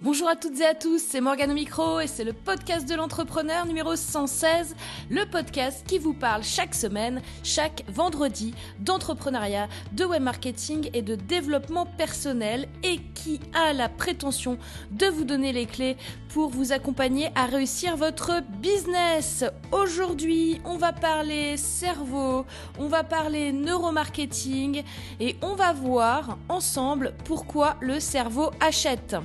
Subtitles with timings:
[0.00, 2.94] Bonjour à toutes et à tous, c'est Morgane au micro et c'est le podcast de
[2.94, 4.76] l'entrepreneur numéro 116,
[5.10, 11.16] le podcast qui vous parle chaque semaine, chaque vendredi d'entrepreneuriat, de web marketing et de
[11.16, 14.56] développement personnel et qui a la prétention
[14.92, 15.96] de vous donner les clés
[16.28, 19.42] pour vous accompagner à réussir votre business.
[19.72, 22.46] Aujourd'hui, on va parler cerveau,
[22.78, 24.84] on va parler neuromarketing
[25.18, 29.16] et on va voir ensemble pourquoi le cerveau achète.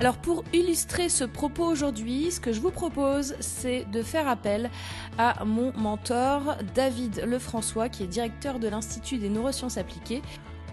[0.00, 4.70] Alors pour illustrer ce propos aujourd'hui, ce que je vous propose, c'est de faire appel
[5.18, 10.22] à mon mentor David Lefrançois, qui est directeur de l'Institut des neurosciences appliquées.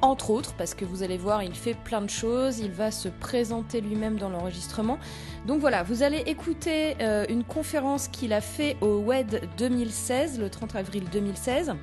[0.03, 3.09] Entre autres, parce que vous allez voir, il fait plein de choses, il va se
[3.09, 4.99] présenter lui-même dans l'enregistrement.
[5.48, 10.51] Donc voilà, vous allez écouter euh, une conférence qu'il a fait au WED 2016, le
[10.51, 11.73] 30 avril 2016.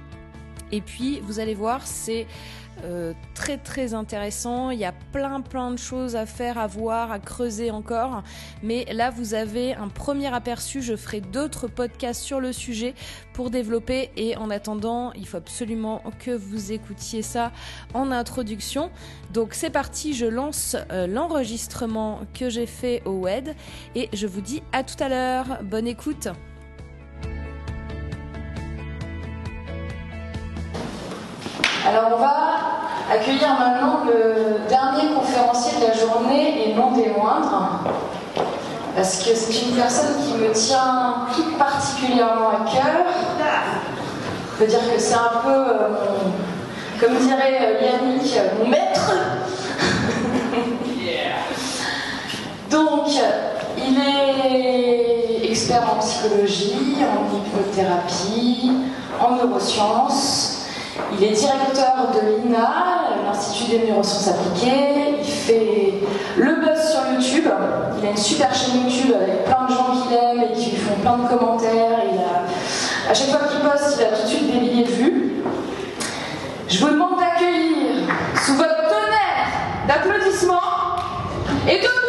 [0.70, 2.26] Et puis, vous allez voir, c'est
[2.84, 4.70] euh, très très intéressant.
[4.70, 8.22] Il y a plein plein de choses à faire, à voir, à creuser encore.
[8.62, 10.82] Mais là, vous avez un premier aperçu.
[10.82, 12.94] Je ferai d'autres podcasts sur le sujet
[13.32, 14.10] pour développer.
[14.16, 17.52] Et en attendant, il faut absolument que vous écoutiez ça
[17.94, 18.90] en introduction.
[19.32, 23.54] Donc c'est parti, je lance euh, l'enregistrement que j'ai fait au WED.
[23.94, 25.58] Et je vous dis à tout à l'heure.
[25.62, 26.28] Bonne écoute.
[31.84, 32.36] Alors on va
[33.12, 37.80] accueillir maintenant le dernier conférencier de la journée et non des moindres,
[38.94, 41.26] parce que c'est une personne qui me tient
[41.58, 43.04] particulièrement à cœur.
[44.54, 45.88] On peut dire que c'est un peu, euh,
[47.00, 49.10] comme dirait euh, Yannick, mon maître.
[52.70, 53.08] Donc,
[53.76, 58.70] il est expert en psychologie, en hypnothérapie,
[59.20, 60.61] en neurosciences.
[61.12, 65.16] Il est directeur de l'INA, l'Institut des neurosciences appliquées.
[65.20, 65.94] Il fait
[66.36, 67.50] le buzz sur YouTube.
[67.98, 70.76] Il a une super chaîne YouTube avec plein de gens qu'il aime et qui lui
[70.76, 71.98] font plein de commentaires.
[73.06, 75.32] A, à chaque fois qu'il poste, il a tout de suite des milliers de vues.
[76.68, 78.08] Je vous demande d'accueillir
[78.44, 79.48] sous votre tonnerre
[79.88, 80.60] d'applaudissements
[81.68, 82.01] et debout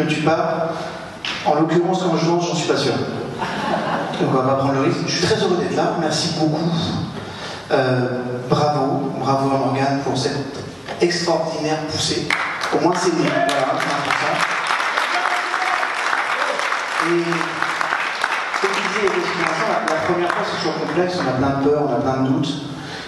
[0.00, 0.70] ne tue pas.
[1.46, 2.92] En l'occurrence, quand je mange, j'en suis pas sûr.
[2.92, 4.98] Donc on va prendre le risque.
[5.06, 5.94] Je suis très heureux d'être là.
[6.00, 6.70] Merci beaucoup.
[7.70, 10.36] Euh, bravo, bravo à Morgane pour cette
[11.00, 12.28] extraordinaire poussée.
[12.74, 13.24] Au moins, c'est né.
[13.24, 13.46] Voilà.
[17.02, 17.24] Et
[18.60, 21.82] ce que effectivement, la, la première fois, c'est toujours complexe, on a plein de peurs,
[21.88, 22.52] on a plein de doutes.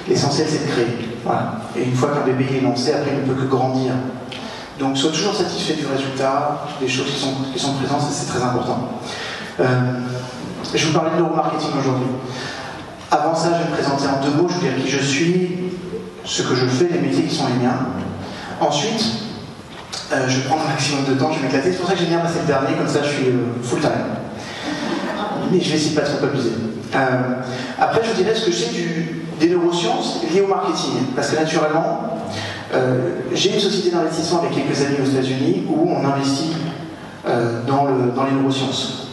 [0.08, 1.08] L'essentiel, c'est de créer.
[1.76, 3.92] Et une fois qu'un bébé est lancé, après, il ne peut que grandir.
[4.78, 8.88] Donc, sois toujours satisfait du résultat, des choses qui sont, présentes, c'est très important.
[9.60, 9.64] Euh,
[10.74, 12.08] je vous parler de neuromarketing aujourd'hui.
[13.10, 15.58] Avant ça, je vais me présenter en deux mots, je vais dire qui je suis,
[16.24, 17.76] ce que je fais, les métiers qui sont les miens.
[18.60, 19.04] Ensuite,
[20.12, 21.72] euh, je prendre un maximum de temps, je vais m'éclater.
[21.72, 23.80] C'est pour ça que j'aime bien passer le dernier, comme ça je suis euh, full
[23.80, 23.90] time.
[25.50, 26.52] Mais je vais essayer de pas trop abuser.
[26.94, 26.98] Euh,
[27.78, 28.70] après, je vous dirai ce que je sais
[29.40, 30.92] des neurosciences liées au marketing.
[31.16, 32.11] Parce que naturellement,
[33.34, 36.52] j'ai une société d'investissement avec quelques amis aux États-Unis où on investit
[37.26, 39.06] euh, dans, le, dans les neurosciences.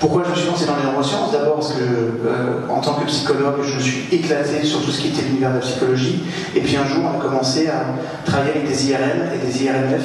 [0.00, 1.32] Pourquoi je me suis lancé dans les neurosciences?
[1.32, 5.00] D'abord parce que, euh, en tant que psychologue, je me suis éclaté sur tout ce
[5.00, 6.22] qui était l'univers de la psychologie.
[6.54, 7.84] Et puis un jour, on a commencé à
[8.24, 10.02] travailler avec des IRM et des IRMF.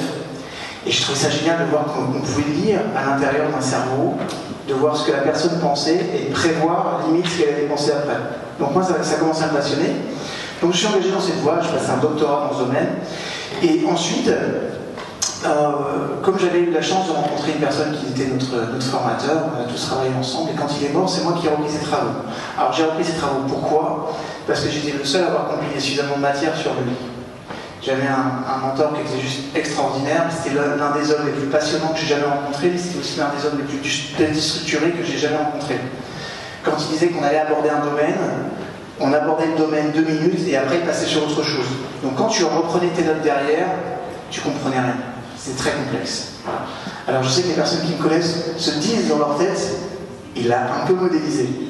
[0.86, 4.16] Et je trouvais ça génial de voir qu'on pouvait lire à l'intérieur d'un cerveau,
[4.68, 8.18] de voir ce que la personne pensait et prévoir limite ce qu'elle allait penser après.
[8.60, 9.96] Donc moi, ça, ça a commencé à me passionner.
[10.62, 12.90] Donc je suis engagé dans cette voie, je passe un doctorat dans ce domaine.
[13.64, 14.28] Et ensuite,
[15.46, 19.44] euh, comme j'avais eu la chance de rencontrer une personne qui était notre, notre formateur,
[19.56, 21.70] on a tous travaillé ensemble, et quand il est mort, c'est moi qui ai repris
[21.70, 22.12] ses travaux.
[22.58, 24.14] Alors j'ai repris ses travaux, pourquoi?
[24.48, 26.92] Parce que j'étais le seul à avoir compilé suffisamment de matière sur lui.
[27.82, 32.00] J'avais un, mentor qui était juste extraordinaire, c'était l'un des hommes les plus passionnants que
[32.00, 35.38] j'ai jamais rencontrés, mais c'était aussi l'un des hommes les plus déstructurés que j'ai jamais
[35.38, 35.80] rencontrés.
[36.66, 38.18] Quand il disait qu'on allait aborder un domaine,
[39.00, 41.66] on abordait le domaine deux minutes et après il passait sur autre chose.
[42.04, 43.68] Donc quand tu reprenais tes notes derrière,
[44.30, 44.96] tu comprenais rien.
[45.38, 46.34] C'est très complexe.
[47.08, 49.76] Alors je sais que les personnes qui me connaissent se disent dans leur tête,
[50.36, 51.50] il a un peu modélisé.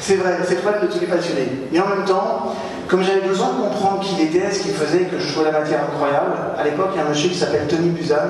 [0.00, 1.48] C'est vrai, c'est vrai de tous les passionnés.
[1.72, 2.54] Mais en même temps,
[2.88, 5.60] comme j'avais besoin de comprendre qui il était, ce qu'il faisait, que je trouvais la
[5.60, 8.28] matière incroyable, à l'époque, il y a un monsieur qui s'appelle Tony Buzan,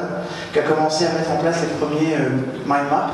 [0.53, 2.31] qui a commencé à mettre en place les premiers euh,
[2.65, 3.11] mind maps.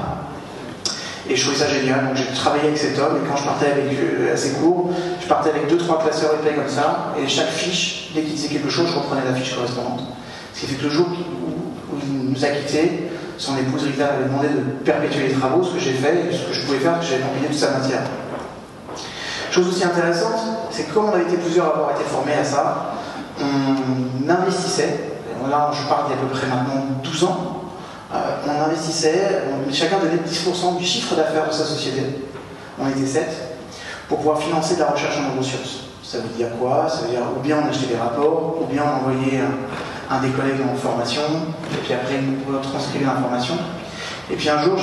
[1.31, 3.67] Et je trouvais ça génial, donc j'ai travaillé avec cet homme, et quand je partais
[3.67, 4.91] avec, euh, à ses cours,
[5.23, 8.49] je partais avec deux, trois classeurs épais comme ça, et chaque fiche, dès qu'il disait
[8.49, 10.03] quelque chose, je reprenais la fiche correspondante.
[10.53, 14.25] Ce qui fait que le jour où, il nous a quittés, son épouse Rita avait
[14.25, 17.07] demandé de perpétuer les travaux, ce que j'ai fait, ce que je pouvais faire, que
[17.07, 18.03] j'avais compilé toute sa matière.
[19.53, 20.41] Chose aussi intéressante,
[20.73, 22.95] c'est que comme on a été plusieurs à avoir été formés à ça,
[23.41, 24.99] on investissait,
[25.49, 27.60] là je parle d'il y a à peu près maintenant 12 ans,
[28.13, 29.43] on investissait,
[29.73, 32.03] chacun donnait 10% du chiffre d'affaires de sa société,
[32.79, 33.29] on était 7,
[34.09, 35.85] pour pouvoir financer de la recherche en neurosciences.
[36.03, 36.89] Ça veut dire quoi?
[36.89, 39.41] Ça veut dire ou bien on achetait des rapports, ou bien on envoyait
[40.11, 41.23] un, des collègues en formation,
[41.73, 42.19] et puis après
[42.49, 43.55] on transcrivait l'information.
[44.29, 44.77] Et puis un jour,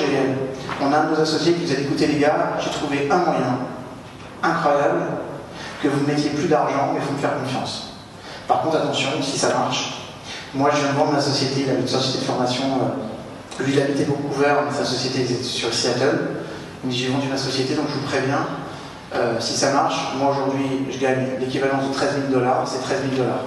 [0.81, 3.09] on a un de nos associés qui nous a dit écoutez les gars, j'ai trouvé
[3.11, 3.59] un moyen
[4.41, 5.01] incroyable
[5.83, 7.93] que vous ne mettiez plus d'argent, mais il faut me faire confiance.
[8.47, 10.01] Par contre, attention, si ça marche,
[10.53, 13.06] moi je viens de vendre ma société, une société de formation, euh,
[13.63, 16.19] lui il habitait Vancouver, mais sa société était sur Seattle.
[16.83, 18.45] Il me dit j'ai vendu ma société, donc je vous préviens,
[19.15, 23.01] euh, si ça marche, moi aujourd'hui je gagne l'équivalent de 13 000 dollars, c'est 13
[23.15, 23.43] 000 dollars.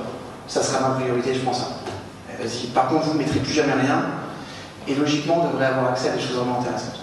[0.49, 1.61] Ça sera ma priorité, je pense.
[1.61, 2.45] Hein.
[2.75, 4.05] Par contre, vous ne mettrez plus jamais rien,
[4.89, 7.01] et logiquement, on devrait avoir accès à des choses vraiment intéressantes.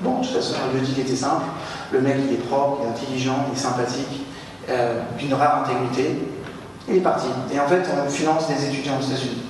[0.00, 1.44] Bon, de toute façon, le deal était simple.
[1.92, 4.26] Le mec, il est propre, il est intelligent, il est sympathique,
[4.68, 6.18] euh, d'une rare intégrité.
[6.88, 7.26] Il est parti.
[7.52, 9.42] Et en fait, on finance des étudiants aux États-Unis.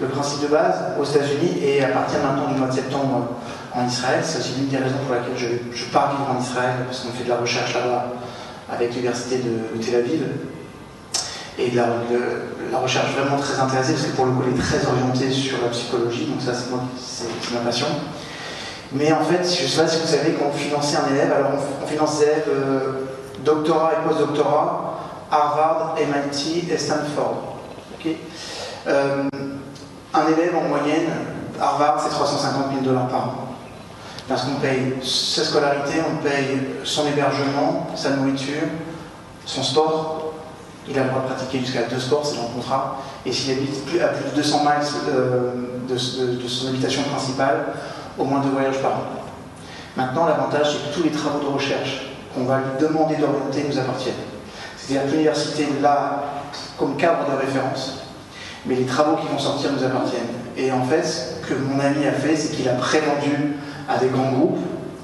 [0.00, 3.28] Le principe de base aux États-Unis, et à partir maintenant du mois de septembre
[3.72, 7.00] en Israël, c'est aussi l'une des raisons pour laquelle je, pars vivre en Israël, parce
[7.00, 8.06] qu'on fait de la recherche là-bas
[8.72, 10.22] avec l'université de, Tel Aviv.
[11.58, 14.84] Et de la, recherche vraiment très intéressée, parce que pour le coup, elle est très
[14.84, 17.86] orientée sur la psychologie, donc ça, c'est ma passion.
[18.92, 21.52] Mais en fait, je ne sais pas si vous savez qu'on finançait un élève, alors
[21.82, 22.92] on, finance des élèves euh,
[23.44, 24.98] doctorat et post-doctorat,
[25.30, 27.54] Harvard, MIT et Stanford.
[28.86, 29.22] Euh,
[30.14, 31.10] un élève en moyenne,
[31.60, 33.34] Harvard, c'est 350 000 dollars par an.
[34.28, 38.62] Parce qu'on paye sa scolarité, on paye son hébergement, sa nourriture,
[39.44, 40.32] son sport.
[40.88, 42.96] Il a le droit de pratiquer jusqu'à deux sports, c'est dans le contrat.
[43.26, 44.70] Et s'il habite à plus de 200 miles
[45.08, 45.52] euh,
[45.88, 45.98] de
[46.48, 47.66] son habitation principale,
[48.18, 49.04] au moins deux voyages par an.
[49.96, 53.78] Maintenant, l'avantage, c'est que tous les travaux de recherche qu'on va lui demander d'orienter nous
[53.78, 54.14] appartiennent.
[54.76, 56.24] C'est-à-dire que l'université là
[56.78, 58.03] comme cadre de référence,
[58.66, 60.22] mais les travaux qui vont sortir nous appartiennent.
[60.56, 63.56] Et en fait, ce que mon ami a fait, c'est qu'il a prévendu
[63.88, 64.58] à des grands groupes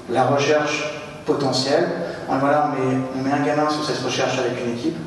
[0.09, 1.87] la recherche potentielle.
[2.29, 2.41] on met,
[3.15, 4.97] on met un gamin sur cette recherche avec une équipe.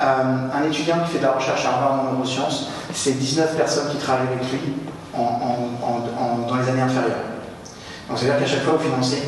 [0.00, 3.90] Euh, un étudiant qui fait de la recherche à Harvard en neurosciences, c'est 19 personnes
[3.90, 4.74] qui travaillent avec lui
[5.12, 7.18] dans les années inférieures.
[8.08, 9.22] Donc c'est-à-dire qu'à chaque fois, vous financez,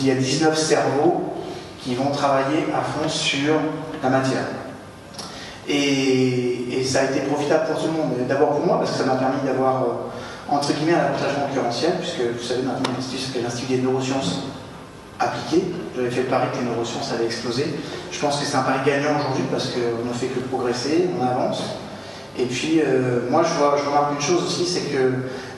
[0.00, 1.34] il y a 19 cerveaux
[1.82, 3.54] qui vont travailler à fond sur
[4.02, 4.46] la matière.
[5.68, 8.12] Et, ça a été profitable pour tout le monde.
[8.28, 9.86] D'abord pour moi, parce que ça m'a permis d'avoir, euh,
[10.48, 14.44] entre guillemets, un avantage concurrentiel, puisque vous savez, maintenant, l'Institut, c'est l'Institut des neurosciences
[15.18, 15.64] appliquées.
[15.96, 17.74] J'avais fait le pari que les neurosciences allaient exploser.
[18.12, 21.26] Je pense que c'est un pari gagnant aujourd'hui, parce qu'on ne fait que progresser, on
[21.26, 21.62] avance.
[22.38, 25.12] Et puis, euh, moi, je, vois, je remarque une chose aussi, c'est que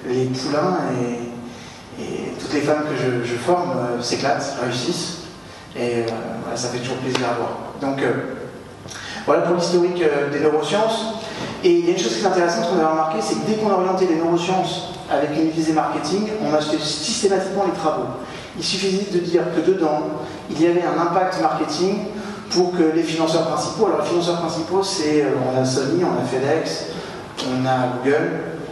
[0.09, 5.25] les poulains et toutes les femmes que je, forme euh, s'éclatent, réussissent.
[5.77, 6.05] Et
[6.55, 7.51] ça fait toujours plaisir à voir.
[7.81, 8.03] Donc
[9.29, 11.05] voilà pour l'historique des neurosciences.
[11.63, 13.57] Et il y a une chose qui est intéressante qu'on a remarqué, c'est que dès
[13.57, 18.07] qu'on a orienté les neurosciences avec visée marketing, on a acheté systématiquement les travaux.
[18.57, 20.01] Il suffisait de dire que dedans,
[20.51, 22.07] il y avait un impact marketing
[22.51, 26.25] pour que les financeurs principaux, alors les financeurs principaux, c'est, on a Sony, on a
[26.25, 26.87] FedEx,
[27.51, 28.31] on a Google,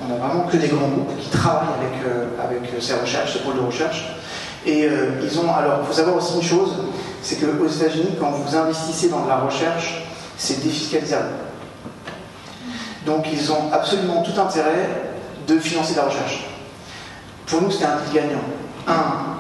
[0.09, 3.41] on a vraiment que des grands groupes qui travaillent avec, euh, avec ces recherches, ces
[3.41, 4.17] pôles de recherche.
[4.65, 5.55] Et euh, ils ont.
[5.55, 6.73] Alors, il faut savoir aussi une chose
[7.27, 10.06] c'est qu'aux États-Unis, quand vous investissez dans de la recherche,
[10.37, 11.31] c'est défiscalisable.
[13.05, 14.89] Donc, ils ont absolument tout intérêt
[15.47, 16.47] de financer la recherche.
[17.47, 18.43] Pour nous, c'était un deal gagnant.
[18.89, 19.37] Un,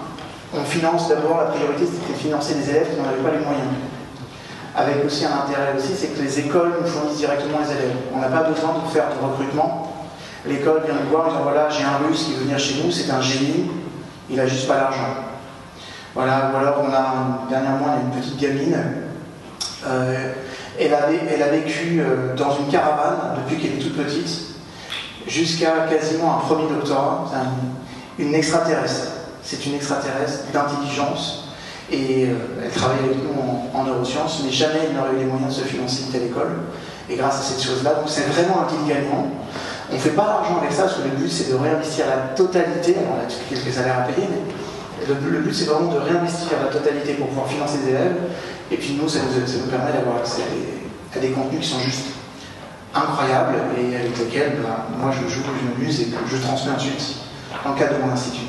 [0.54, 3.44] on finance d'abord, la priorité c'était de financer des élèves qui n'en avaient pas les
[3.44, 3.66] moyens.
[4.76, 7.96] Avec aussi un intérêt aussi, c'est que les écoles nous fournissent directement les élèves.
[8.14, 9.86] On n'a pas besoin de faire de recrutement,
[10.48, 12.90] L'école vient nous voir en disant voilà, j'ai un russe qui veut venir chez nous,
[12.90, 13.68] c'est un génie,
[14.30, 15.16] il n'a juste pas l'argent.
[16.14, 18.78] Voilà, ou alors on a, dernièrement, a une petite gamine,
[19.86, 20.32] euh,
[20.78, 20.94] elle,
[21.28, 24.56] elle, a vécu euh, dans une caravane depuis qu'elle est toute petite,
[25.26, 27.30] jusqu'à quasiment un premier doctorat,
[28.18, 29.08] une extraterrestre.
[29.42, 31.46] C'est une extraterrestre d'intelligence,
[31.90, 35.56] et euh, elle travaille avec nous en, neurosciences, mais jamais elle n'aurait eu les moyens
[35.56, 36.50] de se financer une telle école.
[37.08, 39.30] Et grâce à cette chose-là, donc c'est vraiment un petit gagnant.
[39.90, 42.34] On ne fait pas d'argent avec ça, parce que le but c'est de réinvestir la
[42.34, 44.52] totalité, alors là, quelques salaires à payer, mais
[45.08, 48.16] Le, but, c'est vraiment de réinvestir la totalité pour pouvoir financer des élèves.
[48.70, 50.42] Et puis nous, ça nous, permet d'avoir accès
[51.14, 52.06] à des, contenus qui sont juste
[52.94, 57.16] incroyables et avec lesquels bah, moi je joue, je m'amuse et je transmets ensuite
[57.64, 58.46] dans le cadre de mon institut.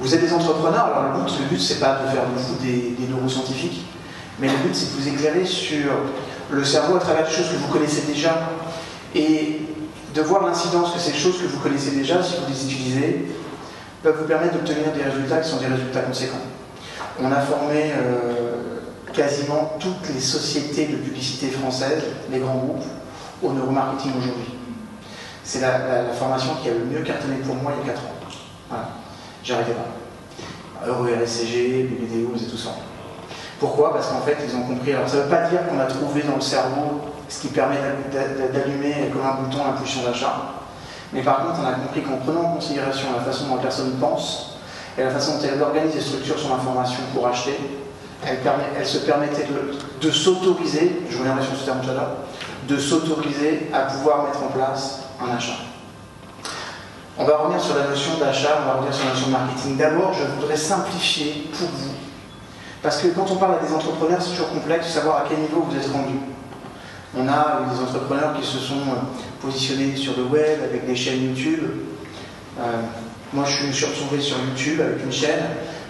[0.00, 2.24] Vous êtes des entrepreneurs, alors le but, le but c'est pas de faire
[2.62, 3.84] des, des neuroscientifiques,
[4.38, 5.90] mais le but c'est de vous éclairer sur
[6.50, 8.50] le cerveau à travers des choses que vous connaissez déjà
[9.14, 9.60] et
[10.14, 13.26] de voir l'incidence que ces choses que vous connaissez déjà, si vous les utilisez,
[14.02, 16.36] peuvent vous permettre d'obtenir des résultats qui sont des résultats conséquents.
[17.20, 18.80] On a formé euh,
[19.12, 22.84] quasiment toutes les sociétés de publicité françaises, les grands groupes,
[23.42, 24.54] au neuromarketing aujourd'hui.
[25.42, 28.12] C'est la, formation qui a le mieux cartonné pour moi il y a 4 ans.
[28.68, 28.88] Voilà,
[29.42, 30.86] j'arrêtais pas.
[30.86, 32.70] Euro RSCG, BBDO, et tout ça.
[33.58, 33.92] Pourquoi?
[33.92, 34.92] Parce qu'en fait, ils ont compris.
[34.92, 37.76] Alors, ça ne veut pas dire qu'on a trouvé dans le cerveau ce qui permet
[38.52, 40.57] d'allumer comme un bouton l'impulsion d'achat.
[41.12, 43.92] Mais par contre, on a compris qu'en prenant en considération la façon dont la personne
[43.98, 44.58] pense
[44.96, 47.58] et la façon dont elle organise et structure son information pour acheter,
[48.26, 49.46] elle, se permettait
[50.00, 52.10] de, s'autoriser, je reviendrai sur ce terme tout à l'heure,
[52.66, 55.58] de s'autoriser à pouvoir mettre en place un achat.
[57.16, 59.76] On va revenir sur la notion d'achat, on va revenir sur la notion de marketing.
[59.76, 61.94] D'abord, je voudrais simplifier pour vous.
[62.82, 65.38] Parce que quand on parle à des entrepreneurs, c'est toujours complexe de savoir à quel
[65.38, 66.14] niveau vous êtes rendu.
[67.16, 71.24] On a des entrepreneurs qui se sont euh, positionnés sur le web avec des chaînes
[71.24, 71.62] YouTube.
[72.60, 72.62] Euh,
[73.32, 75.44] moi, je me suis retrouvé sur YouTube avec une chaîne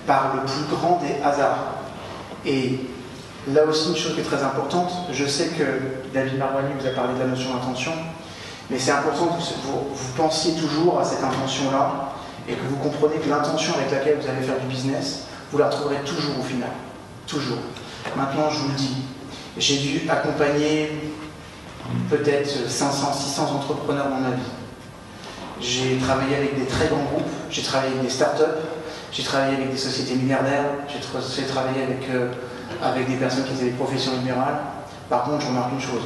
[0.07, 1.75] par le plus grand des hasards.
[2.47, 2.79] Et
[3.49, 6.91] là aussi, une chose qui est très importante, je sais que David Marwani vous a
[6.91, 7.93] parlé de la notion d'intention,
[8.71, 12.13] mais c'est important que vous pensiez toujours à cette intention-là
[12.49, 15.69] et que vous compreniez que l'intention avec laquelle vous allez faire du business, vous la
[15.69, 16.71] retrouverez toujours au final.
[17.27, 17.59] Toujours.
[18.17, 18.97] Maintenant, je vous le dis,
[19.59, 20.91] j'ai dû accompagner
[22.11, 24.43] peut-être 500, 600 entrepreneurs dans ma vie.
[25.61, 28.45] J'ai travaillé avec des très grands groupes, j'ai travaillé avec des startups,
[29.13, 32.31] j'ai travaillé avec des sociétés milliardaires, j'ai travaillé avec, euh,
[32.83, 34.61] avec des personnes qui étaient des professions libérales.
[35.09, 36.03] Par contre, je remarque une chose.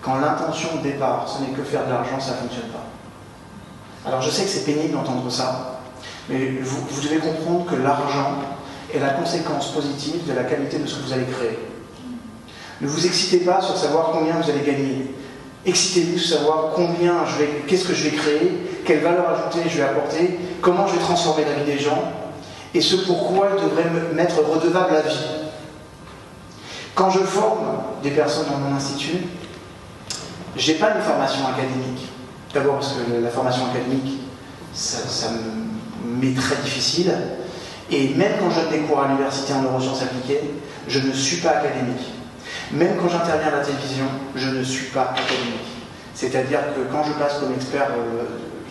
[0.00, 2.86] Quand l'intention de départ, ce n'est que faire de l'argent, ça ne fonctionne pas.
[4.06, 5.80] Alors je sais que c'est pénible d'entendre ça,
[6.28, 8.36] mais vous devez comprendre que l'argent
[8.94, 11.58] est la conséquence positive de la qualité de ce que vous allez créer.
[12.80, 15.14] Ne vous excitez pas sur savoir combien vous allez gagner.
[15.64, 18.52] Excitez-vous sur savoir combien je vais, qu'est-ce que je vais créer,
[18.84, 22.12] quelle valeur ajoutée je vais apporter, comment je vais transformer la vie des gens,
[22.74, 25.26] et ce pourquoi ils devraient me mettre redevable à vie.
[26.94, 27.66] Quand je forme
[28.02, 29.18] des personnes dans mon institut,
[30.56, 32.08] je n'ai pas une formation académique.
[32.54, 34.20] D'abord parce que la formation académique,
[34.72, 35.28] ça, ça
[36.04, 37.12] m'est très difficile.
[37.90, 40.40] Et même quand je donne des cours à l'université en neurosciences appliquées,
[40.88, 42.15] je ne suis pas académique.
[42.72, 45.66] Même quand j'interviens à la télévision, je ne suis pas académique.
[46.14, 48.24] C'est-à-dire que quand je passe comme expert euh,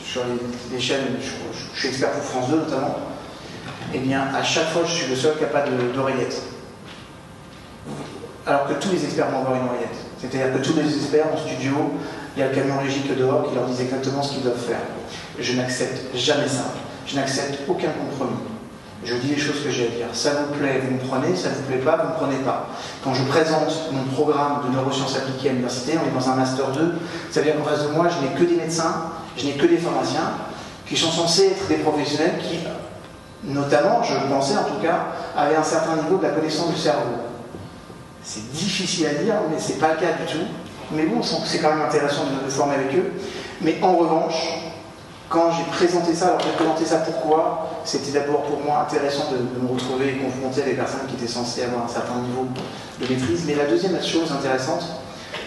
[0.03, 0.23] sur
[0.71, 2.97] les, chaînes, je, suis expert pour France 2 notamment,
[3.93, 6.41] eh bien à chaque fois je suis le seul capable d'oreillette.
[8.45, 9.95] Alors que tous les experts vont avoir une oreillette.
[10.19, 11.93] C'est-à-dire que tous les experts en studio,
[12.35, 14.81] il y a le camion régique dehors qui leur dit exactement ce qu'ils doivent faire.
[15.39, 16.73] Je n'accepte jamais ça.
[17.07, 18.39] Je n'accepte aucun compromis.
[19.03, 20.07] Je dis les choses que j'ai à dire.
[20.13, 22.69] Ça vous plaît, vous me prenez, ça ne vous plaît pas, vous me prenez pas.
[23.03, 26.71] Quand je présente mon programme de neurosciences appliquées à l'université, on est dans un Master
[26.71, 26.95] 2,
[27.29, 29.65] ça veut dire qu'en face de moi, je n'ai que des médecins, je n'ai que
[29.65, 30.31] des pharmaciens,
[30.87, 32.59] qui sont censés être des professionnels qui,
[33.43, 37.15] notamment, je pensais en tout cas, avaient un certain niveau de la connaissance du cerveau.
[38.23, 40.45] C'est difficile à dire, mais ce n'est pas le cas du tout.
[40.91, 43.11] Mais bon, c'est quand même intéressant de, de former avec eux.
[43.61, 44.64] Mais en revanche,
[45.29, 49.59] quand j'ai présenté ça, alors j'ai présenté ça pourquoi C'était d'abord pour moi intéressant de,
[49.59, 52.47] me retrouver et confronter à des personnes qui étaient censées avoir un certain niveau
[52.99, 53.43] de maîtrise.
[53.47, 54.85] Mais la deuxième chose intéressante,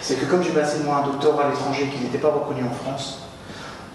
[0.00, 2.74] c'est que comme j'ai passé moi un doctorat à l'étranger qui n'était pas reconnu en
[2.84, 3.20] France,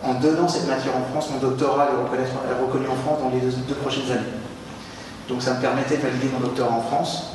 [0.01, 3.75] en donnant cette matière en France, mon doctorat est reconnu en France dans les deux,
[3.75, 4.33] prochaines années.
[5.27, 7.33] Donc ça me permettait de valider mon doctorat en France.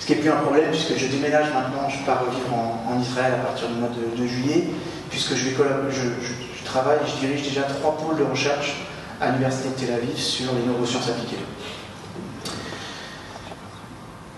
[0.00, 3.34] Ce qui n'est plus un problème puisque je déménage maintenant, je pars vivre en, Israël
[3.34, 4.68] à partir du mois de, juillet,
[5.10, 5.56] puisque je vais
[5.90, 6.45] je,
[6.76, 8.74] et je dirige déjà trois pôles de recherche
[9.20, 11.42] à l'Université de Tel Aviv sur les neurosciences appliquées.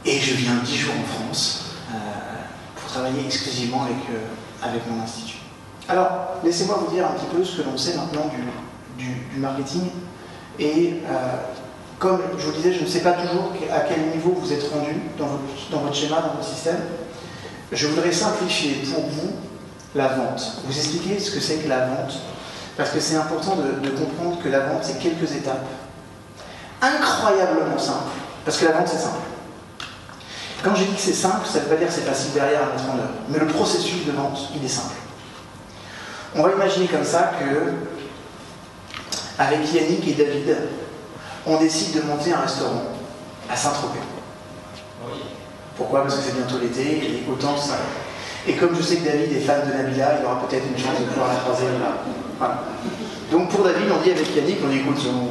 [0.05, 1.95] Et je viens dix jours en France euh,
[2.77, 5.39] pour travailler exclusivement avec, euh, avec mon institut.
[5.89, 8.31] Alors, laissez-moi vous dire un petit peu ce que l'on sait maintenant
[8.97, 9.89] du, du, marketing.
[10.59, 11.15] Et euh,
[11.99, 14.95] comme je vous disais, je ne sais pas toujours à quel niveau vous êtes rendu
[15.19, 16.79] dans votre, dans votre schéma, dans votre système.
[17.73, 19.33] Je voudrais simplifier pour vous
[19.95, 20.63] la vente.
[20.65, 22.15] Vous expliquer ce que c'est que la vente,
[22.77, 25.67] parce que c'est important de, comprendre que la vente, c'est quelques étapes
[26.81, 28.13] incroyablement simples,
[28.45, 29.19] parce que la vente, c'est simple.
[30.63, 32.63] Quand j'ai dit que c'est simple, ça ne veut pas dire que c'est facile derrière
[32.63, 34.95] à mettre en œuvre, mais le processus de vente, il est simple.
[36.37, 37.73] On va imaginer comme ça que,
[39.39, 40.57] avec Yannick et David,
[41.47, 42.83] on décide de monter un restaurant
[43.51, 44.01] à Saint-Tropez.
[45.77, 46.03] Pourquoi?
[46.03, 47.77] Parce que c'est bientôt l'été et autant ça.
[48.47, 50.99] Et comme je sais que David est fan de Nabila, il aura peut-être une chance
[51.01, 52.65] de pouvoir la croiser là.
[53.31, 55.29] Donc pour David, on dit avec Yannick, on écoute son...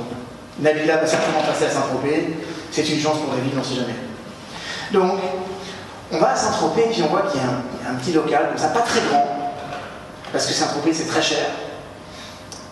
[0.59, 2.35] Nabila va certainement passer à Saint-Tropez.
[2.71, 3.95] C'est une chance pour David, on ne sait jamais.
[4.91, 5.19] Donc,
[6.11, 8.69] on va à Saint-Tropez puis on voit qu'il y a un, petit local, comme ça,
[8.69, 9.53] pas très grand,
[10.31, 11.45] parce que Saint-Tropez c'est très cher.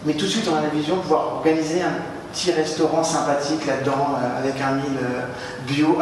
[0.05, 1.93] Mais tout de suite, on a la vision de pouvoir organiser un
[2.31, 5.25] petit restaurant sympathique là-dedans, euh, avec un mille euh,
[5.67, 5.97] bio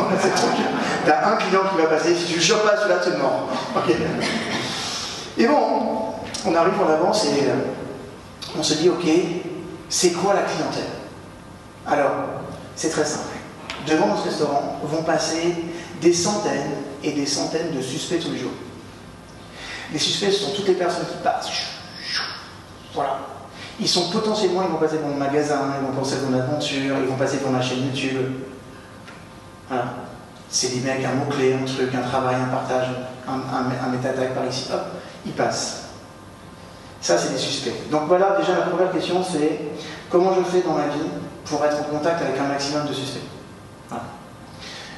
[0.22, 0.46] cachet.
[1.04, 3.48] T'as un client qui va passer, si tu ne chopes pas celui-là, tu es mort.
[5.38, 6.14] Et bon,
[6.46, 7.54] on arrive, on avance et euh,
[8.58, 9.06] on se dit, ok,
[9.88, 10.84] c'est quoi la clientèle?
[11.86, 12.12] Alors,
[12.74, 13.36] c'est très simple.
[13.86, 15.54] Devant notre restaurant vont passer
[16.00, 16.72] des centaines
[17.02, 18.52] et des centaines de suspects tous les jours.
[19.92, 21.50] Les suspects, ce sont toutes les personnes qui passent.
[22.94, 23.20] Voilà.
[23.78, 27.06] Ils sont potentiellement, ils vont passer devant le magasin, ils vont passer devant l'aventure, ils
[27.06, 28.32] vont passer devant la chaîne YouTube.
[29.68, 29.84] Voilà.
[30.48, 32.88] C'est des mecs, un mot-clé, un truc, un travail, un partage,
[33.28, 34.68] un, un, un par ici.
[34.72, 34.80] Hop,
[35.24, 35.82] ils passent.
[37.00, 37.90] Ça, c'est des suspects.
[37.90, 39.60] Donc voilà, déjà la première question, c'est
[40.10, 41.10] comment je fais dans ma vie
[41.44, 43.22] pour être en contact avec un maximum de suspects?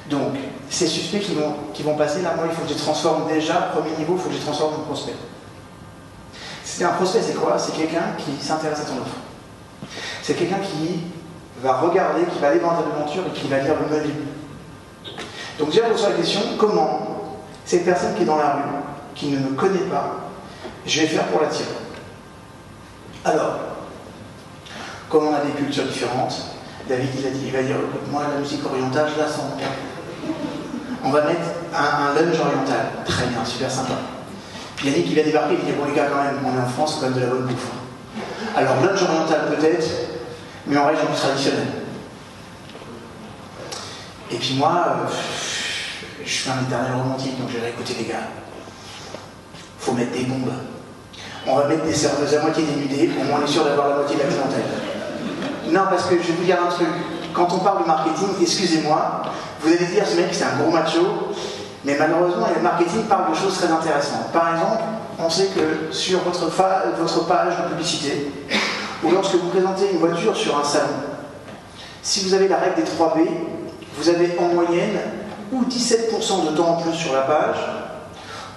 [0.09, 0.37] Donc,
[0.71, 3.55] ces suspects qui vont, qui vont passer, là, moi, il faut que je transforme déjà,
[3.75, 5.17] premier niveau, il faut que je transforme en prospect.
[6.65, 7.59] C'est un prospect, c'est quoi?
[7.59, 9.17] C'est quelqu'un qui s'intéresse à ton offre.
[10.23, 11.01] C'est quelqu'un qui
[11.63, 14.15] va regarder, qui va aller dans ta aventure et qui va lire le menu.
[15.59, 17.01] Donc déjà, pose la question, comment
[17.65, 18.63] cette personne qui est dans la rue,
[19.15, 20.17] qui ne me connaît pas,
[20.87, 21.69] je vais faire pour l'attirer?
[23.25, 23.59] Alors,
[25.11, 26.35] comme on a des cultures différentes,
[26.89, 27.77] David il, a dit, il va dire,
[28.11, 29.45] moi la musique orientale, je la sens.
[31.05, 31.41] On va mettre
[31.75, 32.91] un, lunch oriental.
[33.05, 33.95] Très bien, super sympa.
[34.77, 36.69] Puis Yannick qui vient débarquer, il dit, bon les gars quand même, on est en
[36.69, 37.69] France, quand même de la bonne bouffe.
[38.57, 39.87] Alors lunch oriental peut-être,
[40.67, 41.67] mais en règle plus traditionnel.
[44.31, 45.09] Et puis moi, euh,
[46.25, 48.29] je suis un éternel romantique, donc je vais écouter les gars.
[49.79, 50.53] Faut mettre des bombes.
[51.47, 53.97] On va mettre des serveuses à moitié dénudées, au moins on est sûr d'avoir la
[53.97, 54.65] moitié de la clientèle.
[55.71, 56.89] Non, parce que je vais vous dire un truc.
[57.33, 59.23] Quand on parle de marketing, excusez-moi,
[59.61, 61.33] vous allez dire ce mec c'est un gros macho,
[61.85, 64.31] mais malheureusement, le marketing parle de choses très intéressantes.
[64.33, 64.83] Par exemple,
[65.19, 66.51] on sait que sur votre,
[66.99, 68.31] votre page de publicité,
[69.03, 70.89] ou lorsque vous présentez une voiture sur un salon,
[72.03, 73.29] si vous avez la règle des 3B,
[73.99, 74.99] vous avez en moyenne
[75.53, 77.57] ou 17% de temps en plus sur la page,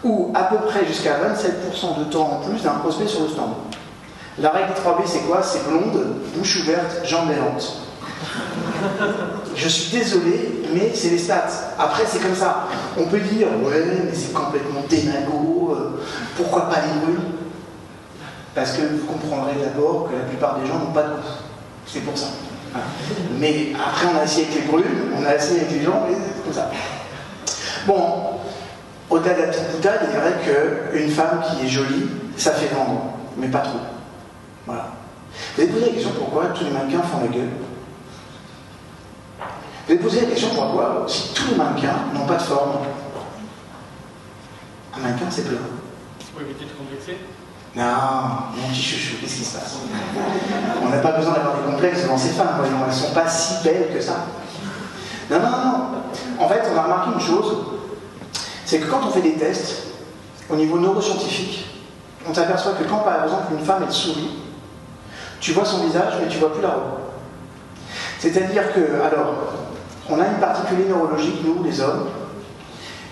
[0.03, 3.53] ou à peu près jusqu'à 27% de temps en plus d'un prospect sur le stand.
[4.39, 5.41] La règle des 3B, c'est quoi?
[5.43, 7.77] C'est blonde, bouche ouverte, jambes lente.
[9.55, 11.73] Je suis désolé, mais c'est les stats.
[11.77, 12.67] Après, c'est comme ça.
[12.97, 16.01] On peut dire, ouais, mais c'est complètement dénago, euh,
[16.37, 17.25] pourquoi pas les bruits?
[18.55, 21.27] Parce que vous comprendrez d'abord que la plupart des gens n'ont pas de goût.
[21.85, 22.27] C'est pour ça.
[23.39, 24.83] Mais après, on a essayé avec les bruits,
[25.17, 26.71] on a essayé avec les gens, et comme ça.
[27.85, 28.39] Bon,
[29.09, 30.33] au-delà de la petite boutade, il est vrai
[30.93, 32.07] qu'une femme qui est jolie,
[32.37, 33.79] ça fait vendre, mais pas trop.
[34.65, 34.91] Voilà.
[35.55, 37.49] Vous avez posé la question pourquoi tous les mannequins font la gueule?
[39.39, 42.71] Vous avez posé la question pourquoi si tous les mannequins n'ont pas de forme?
[44.95, 45.57] Un mannequin, c'est plein.
[47.73, 47.83] Non,
[48.57, 49.77] mon petit chouchou, qu'est-ce qui se passe
[50.83, 53.27] On n'a pas besoin d'avoir des complexes devant ces femmes, voyons, elles ne sont pas
[53.27, 54.25] si belles que ça.
[55.29, 56.43] Non, non, non.
[56.43, 57.57] En fait, on a remarqué une chose,
[58.65, 59.83] c'est que quand on fait des tests,
[60.49, 61.65] au niveau neuroscientifique,
[62.27, 64.31] on s'aperçoit que quand par exemple une femme elle sourit,
[65.39, 66.99] tu vois son visage, mais tu vois plus la robe.
[68.19, 69.33] C'est-à-dire que, alors,
[70.09, 72.07] on a une particularité neurologique, nous, les hommes,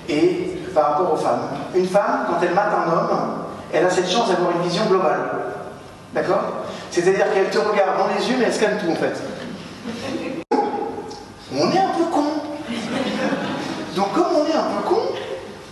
[0.08, 1.42] et par rapport aux femmes.
[1.74, 3.30] Une femme, quand elle mate un homme,
[3.74, 5.20] elle a cette chance d'avoir une vision globale.
[6.14, 6.66] D'accord?
[6.92, 9.22] C'est-à-dire qu'elle te regarde dans les yeux, mais elle scanne tout en fait.
[11.56, 12.26] On est un peu con.
[13.96, 15.02] Donc comme on est un peu con,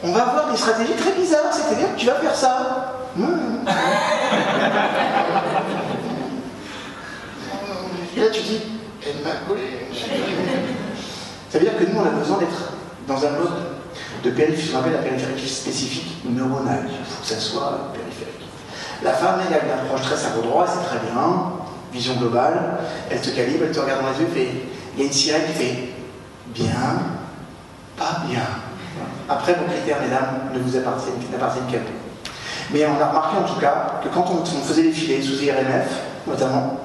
[0.04, 1.52] on va avoir des stratégies très bizarres.
[1.52, 2.94] C'est-à-dire que tu vas faire ça.
[3.16, 3.66] Hmm.
[8.16, 8.62] Et là, tu dis,
[9.06, 9.88] elle m'a collé.
[11.50, 12.74] Ça veut dire que nous, on a besoin d'être
[13.08, 13.77] dans un mode
[14.24, 16.86] de périphérie, ce qu'on appelle la périphérie spécifique neuronale.
[16.88, 18.48] Il faut que ça soit périphérique.
[19.04, 21.54] La femme, elle a une approche très cerveau droit, c'est très bien,
[21.94, 24.50] vision globale, elle te calibre, elle te regarde dans les yeux, fait,
[24.96, 25.90] il y a une sirène qui fait
[26.48, 27.00] bien,
[27.96, 28.42] pas bien.
[29.30, 32.34] Après, vos critères, mesdames, ne vous appartiennent, qu'à vous.
[32.72, 36.02] Mais on a remarqué en tout cas que quand on, on faisait défiler sous IRMF,
[36.26, 36.78] notamment,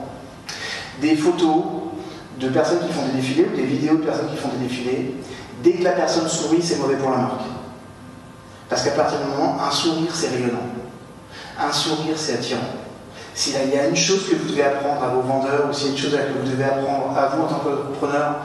[1.01, 1.65] des photos
[2.39, 5.15] de personnes qui font des défilés ou des vidéos de personnes qui font des défilés,
[5.63, 7.43] dès que la personne sourit, c'est mauvais pour la marque.
[8.69, 10.67] Parce qu'à partir du moment, un sourire, c'est rayonnant.
[11.59, 12.61] Un sourire, c'est attirant.
[13.35, 15.91] S'il y a une chose que vous devez apprendre à vos vendeurs, ou s'il y
[15.91, 18.37] a une chose que vous devez apprendre à vous en tant qu'entrepreneur,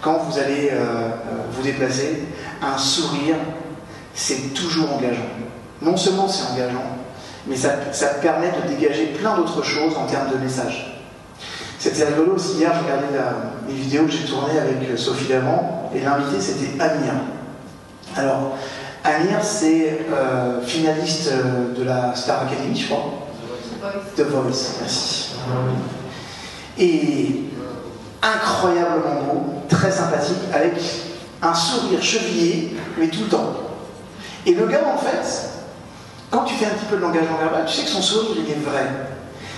[0.00, 1.10] quand vous allez euh, euh,
[1.50, 2.24] vous déplacer,
[2.62, 3.36] un sourire,
[4.14, 5.26] c'est toujours engageant.
[5.82, 6.84] Non seulement c'est engageant,
[7.46, 10.95] mais ça, ça, permet de dégager plein d'autres choses en termes de messages.
[11.78, 13.18] C'était rigolo aussi, hier je regardais
[13.68, 17.12] les vidéos que j'ai tournées avec euh, Sophie Lavant, et l'invité c'était Amir.
[18.16, 18.56] Alors,
[19.04, 21.30] Amir c'est euh, finaliste
[21.76, 23.12] de la Star Academy, je crois.
[24.16, 25.34] The Voice, merci.
[26.78, 27.44] Et
[28.22, 30.74] incroyablement beau, très sympathique, avec
[31.42, 33.52] un sourire chevillé, mais tout le temps.
[34.44, 35.50] Et le gars, en fait,
[36.30, 38.50] quand tu fais un petit peu de l'engagement verbal, tu sais que son sourire, il
[38.50, 38.86] est vrai.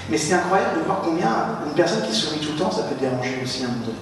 [0.09, 2.95] Mais c'est incroyable de voir combien une personne qui sourit tout le temps, ça peut
[2.99, 3.99] déranger aussi un moment donné.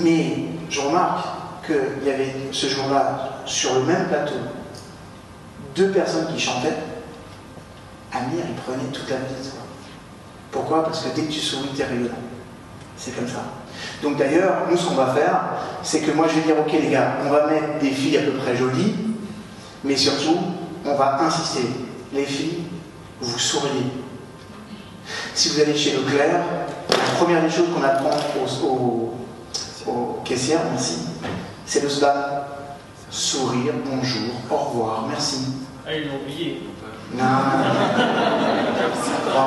[0.00, 0.36] Mais
[0.70, 1.26] je remarque
[1.66, 4.34] qu'il y avait ce jour-là, sur le même plateau,
[5.76, 6.76] deux personnes qui chantaient.
[8.12, 9.50] Amir, il prenait toute la vie.
[10.50, 10.84] Pourquoi?
[10.84, 12.14] Parce que dès que tu souris, t'es rayonnant.
[12.96, 13.44] C'est comme ça.
[14.02, 15.40] Donc d'ailleurs, nous, ce qu'on va faire,
[15.82, 18.22] c'est que moi, je vais dire, ok les gars, on va mettre des filles à
[18.22, 18.94] peu près jolies,
[19.82, 20.38] mais surtout,
[20.84, 21.68] on va insister.
[22.12, 22.64] Les filles,
[23.20, 23.86] vous souriez.
[25.34, 26.40] Si vous allez chez Leclerc,
[26.90, 28.10] la première des choses qu'on apprend
[28.64, 29.14] aux,
[29.90, 30.98] aux, caissières, merci,
[31.66, 32.16] c'est le slam.
[33.10, 35.46] Sourire, bonjour, au revoir, merci.
[35.86, 36.62] Ah, ils l'ont oublié.
[37.14, 37.24] Non,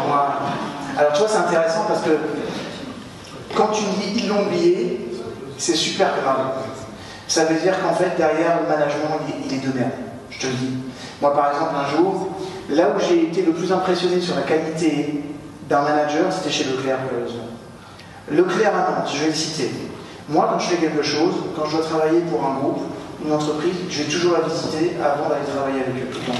[0.07, 0.39] moi.
[0.97, 2.17] Alors tu vois, c'est intéressant parce que
[3.55, 5.09] quand tu dis ils l'ont oublié,
[5.57, 6.53] c'est super grave.
[7.27, 9.91] Ça veut dire qu'en fait, derrière, le management, il est de merde.
[10.29, 10.77] Je te le dis.
[11.21, 12.29] Moi, par exemple, un jour,
[12.69, 15.23] là où j'ai été le plus impressionné sur la qualité
[15.67, 17.47] d'un manager, c'était chez Leclerc, malheureusement.
[18.29, 19.71] Leclerc à Nantes, je vais le citer.
[20.29, 22.81] Moi, quand je fais quelque chose, quand je dois travailler pour un groupe,
[23.23, 26.31] une entreprise, je vais toujours la visiter avant d'aller travailler avec eux.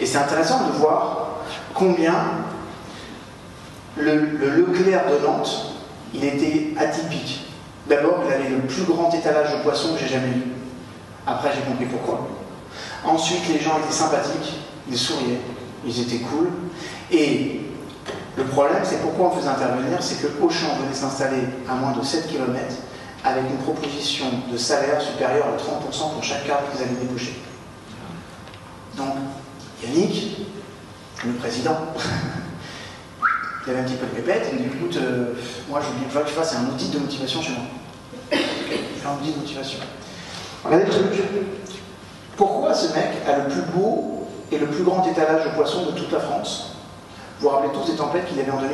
[0.00, 1.28] Et c'est intéressant de voir
[1.74, 2.14] combien
[3.96, 5.74] le, Leclerc de Nantes,
[6.12, 7.46] il était atypique.
[7.88, 10.42] D'abord, il avait le plus grand étalage de poissons que j'ai jamais vu.
[11.26, 12.28] Après, j'ai compris pourquoi.
[13.04, 14.54] Ensuite, les gens étaient sympathiques,
[14.88, 15.40] ils souriaient,
[15.86, 16.48] ils étaient cool.
[18.36, 22.02] Le problème, c'est pourquoi on faisait intervenir, c'est que Auchan venait s'installer à moins de
[22.02, 22.58] 7 km
[23.24, 27.40] avec une proposition de salaire supérieure à 30% pour chaque carte qu'ils allaient déboucher.
[28.96, 29.14] Donc,
[29.82, 30.46] Yannick,
[31.24, 31.76] le président,
[33.66, 35.34] il avait un petit peu de pépette, il me dit écoute, euh,
[35.70, 37.64] moi je veux que tu un outil de motivation chez moi.
[38.32, 39.78] Un outil de motivation.
[40.64, 41.22] Regardez le truc.
[42.36, 45.92] Pourquoi ce mec a le plus beau et le plus grand étalage de poissons de
[45.92, 46.73] toute la France
[47.40, 48.72] Vous vous rappelez tous des tempêtes qu'il y avait en 2000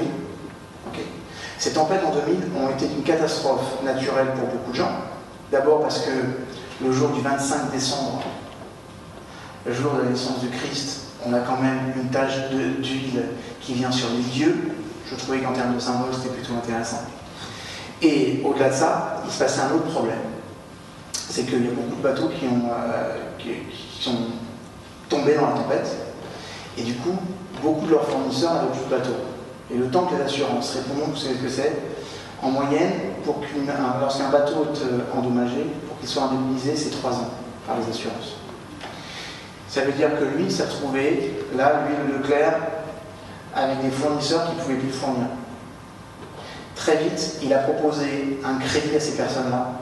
[1.58, 4.92] Ces tempêtes en 2000 ont été une catastrophe naturelle pour beaucoup de gens.
[5.50, 6.10] D'abord parce que
[6.84, 8.22] le jour du 25 décembre,
[9.66, 13.24] le jour de la naissance du Christ, on a quand même une tache d'huile
[13.60, 14.72] qui vient sur les dieux.
[15.06, 17.02] Je trouvais qu'en termes de symbole, c'était plutôt intéressant.
[18.02, 20.18] Et au-delà de ça, il se passait un autre problème.
[21.12, 23.50] C'est qu'il y a beaucoup de bateaux qui, euh, qui,
[24.00, 24.16] sont
[25.08, 25.96] tombés dans la tempête.
[26.78, 27.16] Et du coup,
[27.62, 29.20] beaucoup de leurs fournisseurs n'avaient plus de bateaux.
[29.72, 31.76] Et le temps que les assurances répondent, vous savez ce que c'est?
[32.42, 32.92] En moyenne,
[34.00, 37.30] lorsqu'un bateau est euh, endommagé, pour qu'il soit indemnisé, c'est trois ans
[37.66, 38.36] par les assurances.
[39.68, 42.54] Ça veut dire que lui s'est retrouvé, là, lui, le Leclerc,
[43.54, 45.26] avec des fournisseurs qui ne pouvaient plus fournir.
[46.74, 49.72] Très vite, il a proposé un crédit à ces personnes-là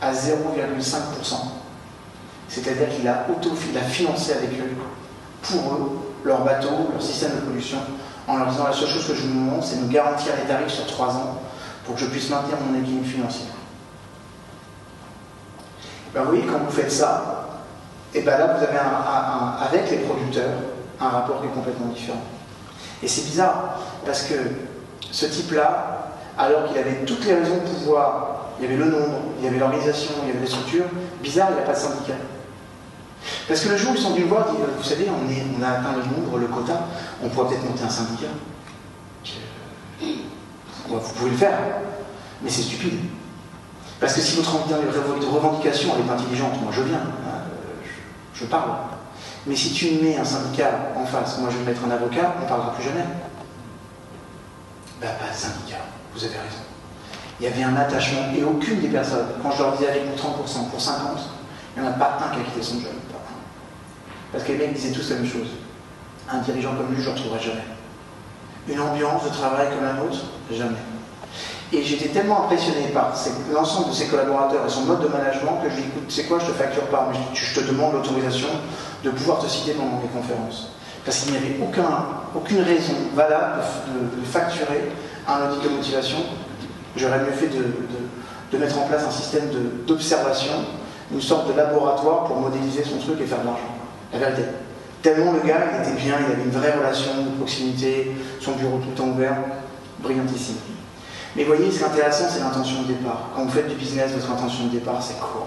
[0.00, 1.34] à 0,5%.
[2.48, 4.74] C'est-à-dire qu'il a, a financé avec eux,
[5.42, 7.78] pour eux, leur bateau, leur système de pollution,
[8.26, 10.46] en leur disant la seule chose que je vous demande, c'est de nous garantir les
[10.46, 11.40] tarifs sur 3 ans
[11.84, 13.46] pour que je puisse maintenir mon équilibre financier.
[16.14, 17.46] Ben oui, quand vous faites ça,
[18.14, 18.78] et bien là, vous avez
[19.66, 20.50] avec les producteurs
[21.00, 22.20] un rapport qui est complètement différent.
[23.02, 24.34] Et c'est bizarre, parce que
[25.10, 29.18] ce type-là, alors qu'il avait toutes les raisons de pouvoir, il y avait le nombre,
[29.38, 30.86] il y avait l'organisation, il y avait les structures,
[31.22, 32.14] bizarre, il n'y a pas de syndicat.
[33.46, 35.68] Parce que le jour où ils sont venus me voir, ils vous savez, on, a
[35.68, 36.86] atteint le nombre, le quota,
[37.22, 38.28] on pourrait peut-être monter un syndicat.
[40.88, 41.58] Vous pouvez le faire,
[42.42, 43.00] mais c'est stupide.
[44.00, 47.02] Parce que si votre revendication est intelligente, moi je viens
[48.38, 48.70] je parle.
[49.46, 52.44] Mais si tu mets un syndicat en face, moi je vais mettre un avocat, on
[52.44, 53.04] ne parlera plus jamais.
[55.00, 55.78] Ben, pas de syndicat,
[56.14, 56.62] vous avez raison.
[57.40, 60.16] Il y avait un attachement, et aucune des personnes, quand je leur disais avec 30%,
[60.16, 60.88] pour 50%,
[61.78, 62.92] il n'y en a pas un qui a quitté son job.
[64.32, 65.48] Parce que les mecs disaient tous la même chose.
[66.30, 67.64] Un dirigeant comme lui, je ne retrouverai jamais.
[68.68, 70.18] Une ambiance de travail comme la nôtre,
[70.52, 70.76] jamais.
[71.72, 73.12] Et j'étais tellement impressionné par
[73.52, 76.04] l'ensemble de ses collaborateurs et son mode de management que je lui ai dit, écoute,
[76.08, 78.48] c'est quoi, je te facture pas, mais je te demande l'autorisation
[79.04, 80.72] de pouvoir te citer dans mes conférences.
[81.04, 83.62] Parce qu'il n'y avait aucun, aucune raison valable
[84.16, 84.92] de, facturer
[85.26, 86.18] un audit de motivation.
[86.96, 89.50] J'aurais mieux fait de, mettre en place un système
[89.86, 90.64] d'observation,
[91.12, 93.74] une sorte de laboratoire pour modéliser son truc et faire de l'argent.
[94.12, 94.42] La vérité.
[95.02, 98.78] Tellement le gars, il était bien, il avait une vraie relation de proximité, son bureau
[98.78, 99.36] tout le temps ouvert,
[100.00, 100.56] brillantissime.
[101.36, 103.30] Mais voyez, ce qui est intéressant, c'est l'intention de départ.
[103.34, 105.46] Quand vous faites du business, votre intention de départ, c'est quoi?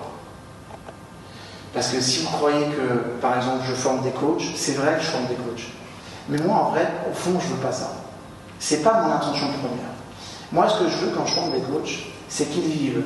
[1.74, 5.02] Parce que si vous croyez que, par exemple, je forme des coachs, c'est vrai que
[5.02, 5.68] je forme des coachs.
[6.30, 7.94] Mais moi, en vrai, au fond, je veux pas ça.
[8.60, 9.92] C'est pas mon intention première.
[10.52, 13.04] Moi, ce que je veux quand je forme des coachs, c'est qu'ils vivent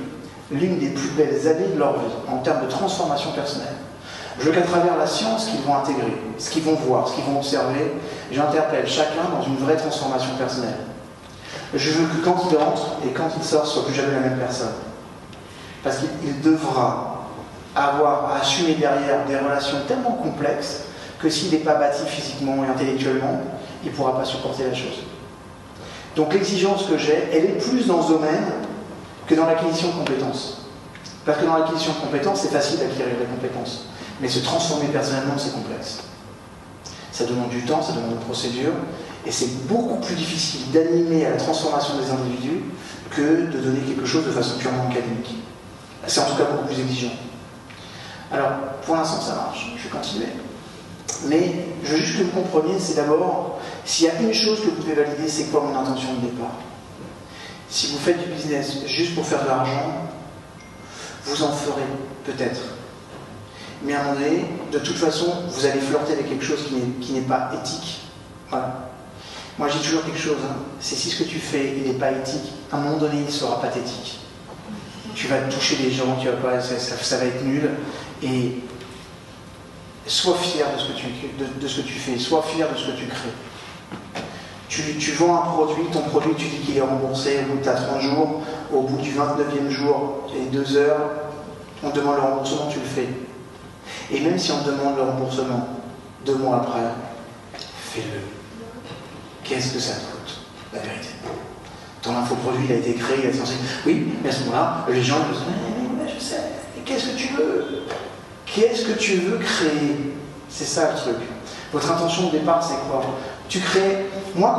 [0.52, 3.74] l'une des plus belles années de leur vie en termes de transformation personnelle.
[4.40, 7.24] Je veux qu'à travers la science qu'ils vont intégrer, ce qu'ils vont voir, ce qu'ils
[7.24, 7.94] vont observer,
[8.32, 10.78] j'interpelle chacun dans une vraie transformation personnelle.
[11.74, 14.20] Je veux que quand il entre et quand il sort, ce soit plus jamais la
[14.20, 14.74] même personne.
[15.84, 17.28] Parce qu'il devra
[17.76, 20.84] avoir à assumer derrière des relations tellement complexes
[21.20, 23.42] que s'il n'est pas bâti physiquement et intellectuellement,
[23.84, 25.04] il ne pourra pas supporter la chose.
[26.16, 28.46] Donc l'exigence que j'ai, elle est plus dans ce domaine
[29.28, 30.62] que dans l'acquisition de compétences.
[31.26, 33.86] Parce que dans l'acquisition de compétences, c'est facile d'acquérir des compétences.
[34.22, 36.00] Mais se transformer personnellement, c'est complexe.
[37.12, 38.74] Ça demande du temps, ça demande une procédure,
[39.26, 42.64] et c'est beaucoup plus difficile d'animer à la transformation des individus
[43.10, 45.36] que de donner quelque chose de façon purement académique.
[46.06, 47.14] C'est en tout cas beaucoup plus exigeant.
[48.32, 48.52] Alors,
[48.86, 49.74] pour l'instant, ça marche.
[49.78, 50.28] Je vais continuer.
[51.28, 54.70] Mais je veux juste que vous compreniez, c'est d'abord, s'il y a une chose que
[54.70, 56.60] vous devez valider, c'est quoi mon intention de départ?
[57.70, 60.08] Si vous faites du business juste pour faire de l'argent,
[61.26, 61.82] vous en ferez
[62.24, 62.62] peut-être.
[63.84, 66.70] Mais à un moment donné, de toute façon, vous allez flirter avec quelque chose
[67.02, 68.02] qui n'est pas éthique.
[68.50, 68.90] Voilà.
[69.58, 70.38] Moi, j'ai toujours quelque chose.
[70.44, 70.56] Hein.
[70.80, 73.62] C'est si ce que tu fais, n'est pas éthique, à un moment donné, il sera
[73.62, 74.20] pathétique.
[75.14, 77.70] Tu vas toucher les gens, tu vas pas, ça, va être nul.
[78.22, 78.60] Et
[80.06, 81.06] sois fier de ce, que tu,
[81.62, 84.22] de, ce que tu fais, sois fier de ce que tu crées.
[84.68, 88.02] Tu, vends un produit, ton produit, tu dis qu'il est remboursé au bout de 30
[88.02, 88.42] jours,
[88.74, 91.12] au bout du 29e jour et 2 heures,
[91.84, 93.08] on te demande le remboursement, tu le fais.
[94.12, 95.68] Et même si on te demande le remboursement
[96.26, 96.82] deux mois après,
[97.94, 98.22] fais-le
[99.44, 100.40] qu'est-ce que ça te coûte,
[100.74, 101.10] la vérité?
[102.02, 103.54] Ton infoproduit, il a été créé, il a été censé.
[103.86, 105.44] Oui, mais à ce moment-là, les gens ils disent
[105.98, 106.42] mais, je sais,
[106.84, 107.84] qu'est-ce que tu veux?
[108.46, 110.14] Qu'est-ce que tu veux créer?
[110.50, 111.28] C'est ça le truc.
[111.72, 113.02] Votre intention de départ, c'est quoi?
[113.50, 114.06] Tu crées.
[114.36, 114.54] Moi,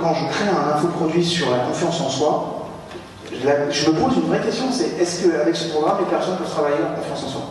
[0.00, 2.66] quand je, crée un infoproduit sur la confiance en soi,
[3.32, 6.82] je me pose une vraie question c'est est-ce qu'avec ce programme, les personnes peuvent travailler
[6.82, 7.42] en confiance en soi?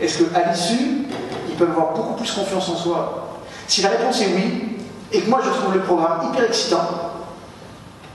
[0.00, 1.06] Est-ce qu'à l'issue,
[1.48, 3.40] ils peuvent avoir beaucoup plus confiance en soi?
[3.68, 4.78] Si la réponse est oui,
[5.12, 6.88] et que moi je trouve le programme hyper excitant,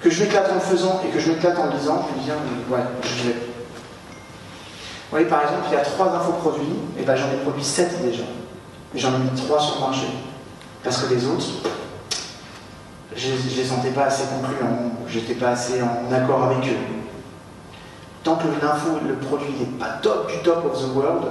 [0.02, 2.24] que je m'éclate en le faisant et que je m'éclate en le lisant, je me
[2.24, 3.34] dis, ah, ouais, je vais.
[3.34, 8.04] Vous voyez, par exemple, il y a trois infoproduits, et ben j'en ai produit sept
[8.04, 8.24] déjà.
[8.94, 10.08] J'en ai mis trois sur le marché.
[10.84, 11.46] Parce que les autres,
[13.16, 16.78] je ne les sentais pas assez concluants, j'étais pas assez en accord avec eux.
[18.24, 21.24] Tant que l'info, le produit n'est pas top du top of the world,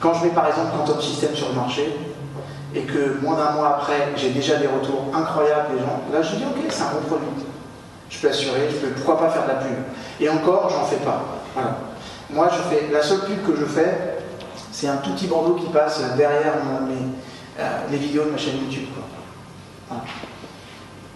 [0.00, 1.94] quand je mets par exemple Quantum System sur le marché,
[2.74, 6.36] et que moins d'un mois après, j'ai déjà des retours incroyables des gens, là je
[6.36, 7.28] dis ok, c'est un bon produit.
[8.08, 9.76] Je peux assurer, je peux pourquoi pas faire de la pub?
[10.18, 11.22] Et encore, j'en fais pas.
[11.54, 11.76] Voilà.
[12.28, 14.18] Moi, je fais la seule pub que je fais,
[14.72, 16.54] c'est un tout petit bandeau qui passe derrière
[17.58, 18.88] euh, les vidéos de ma chaîne YouTube.
[18.94, 19.98] Quoi.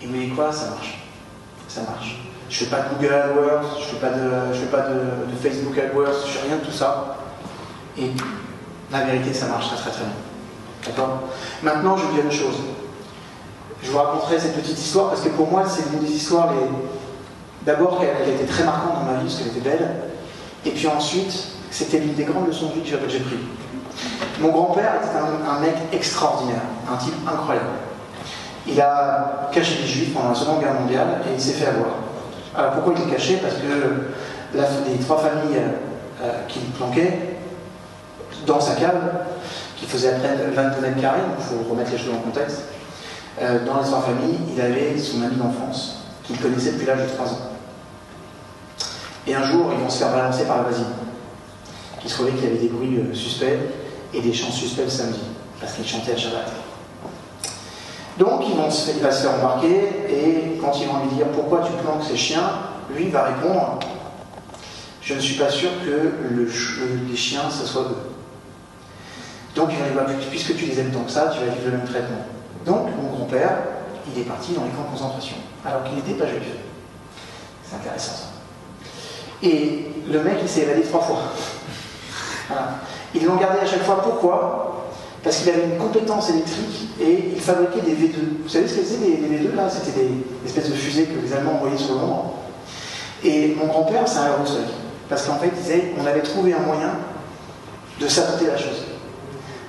[0.04, 0.98] Et vous quoi Ça marche.
[1.68, 2.20] Ça marche.
[2.50, 5.78] Je fais pas de Google AdWords, je fais pas de, je fais pas de, Facebook
[5.78, 7.16] AdWords, je fais rien de tout ça.
[7.98, 8.10] Et
[8.92, 10.14] la vérité, ça marche très très très bien.
[10.86, 11.20] D'accord?
[11.62, 12.56] Maintenant, je dis une chose.
[13.82, 16.68] Je vous raconterai cette petite histoire parce que pour moi, c'est une des histoires les.
[17.64, 19.90] D'abord, elle, était très marquante dans ma vie parce qu'elle était belle.
[20.66, 23.38] Et puis ensuite, c'était l'une des grandes leçons de vie que j'ai pris.
[24.40, 25.16] Mon grand-père était
[25.48, 26.62] un, mec extraordinaire,
[26.92, 27.66] un type incroyable.
[28.66, 31.96] Il a caché les juifs pendant la Seconde Guerre mondiale et il s'est fait avoir.
[32.56, 35.60] Alors pourquoi il les cachait Parce que les trois familles
[36.22, 37.36] euh, qui le planquaient
[38.46, 39.00] dans sa cave,
[39.76, 42.62] qui faisait à peine 22 mètres carrés, il faut remettre les choses en contexte.
[43.40, 47.08] Euh, dans les trois familles, il avait son ami d'enfance, qu'il connaissait depuis l'âge de
[47.08, 47.38] 3 ans.
[49.26, 50.86] Et un jour, ils vont se faire balancer par la voisine,
[52.00, 53.58] qui trouvait qu'il y avait des bruits euh, suspects
[54.12, 55.20] et des chants suspects le samedi,
[55.60, 56.63] parce qu'il chantait à Shabbat.
[58.18, 62.04] Donc, ils vont se, faire remarquer, et quand ils vont lui dire pourquoi tu planques
[62.04, 62.50] ces chiens,
[62.94, 63.78] lui va répondre
[65.02, 66.48] Je ne suis pas sûr que le,
[67.08, 68.14] les chiens, ce soit eux.
[69.54, 71.78] Donc il va dire, puisque tu les aimes tant que ça, tu vas vivre le
[71.78, 72.24] même traitement.
[72.66, 73.58] Donc mon grand-père,
[74.12, 76.42] il est parti dans les camps de concentration, alors qu'il n'était pas juif.
[77.62, 78.34] C'est intéressant ça.
[79.42, 81.18] Et le mec, il s'est évadé trois fois.
[83.14, 84.02] Ils l'ont gardé à chaque fois.
[84.02, 84.83] Pourquoi?
[85.24, 88.42] Parce qu'il avait une compétence électrique et il fabriquait des V2.
[88.42, 89.70] Vous savez ce que c'était des, V2 là?
[89.70, 90.10] C'était des,
[90.46, 92.34] espèces de fusées que les Allemands envoyaient sur Londres.
[93.24, 94.74] Et mon grand-père, c'est un aérostoïque.
[95.08, 96.90] Parce qu'en fait, il disait on avait trouvé un moyen
[97.98, 98.84] de saboter la chose.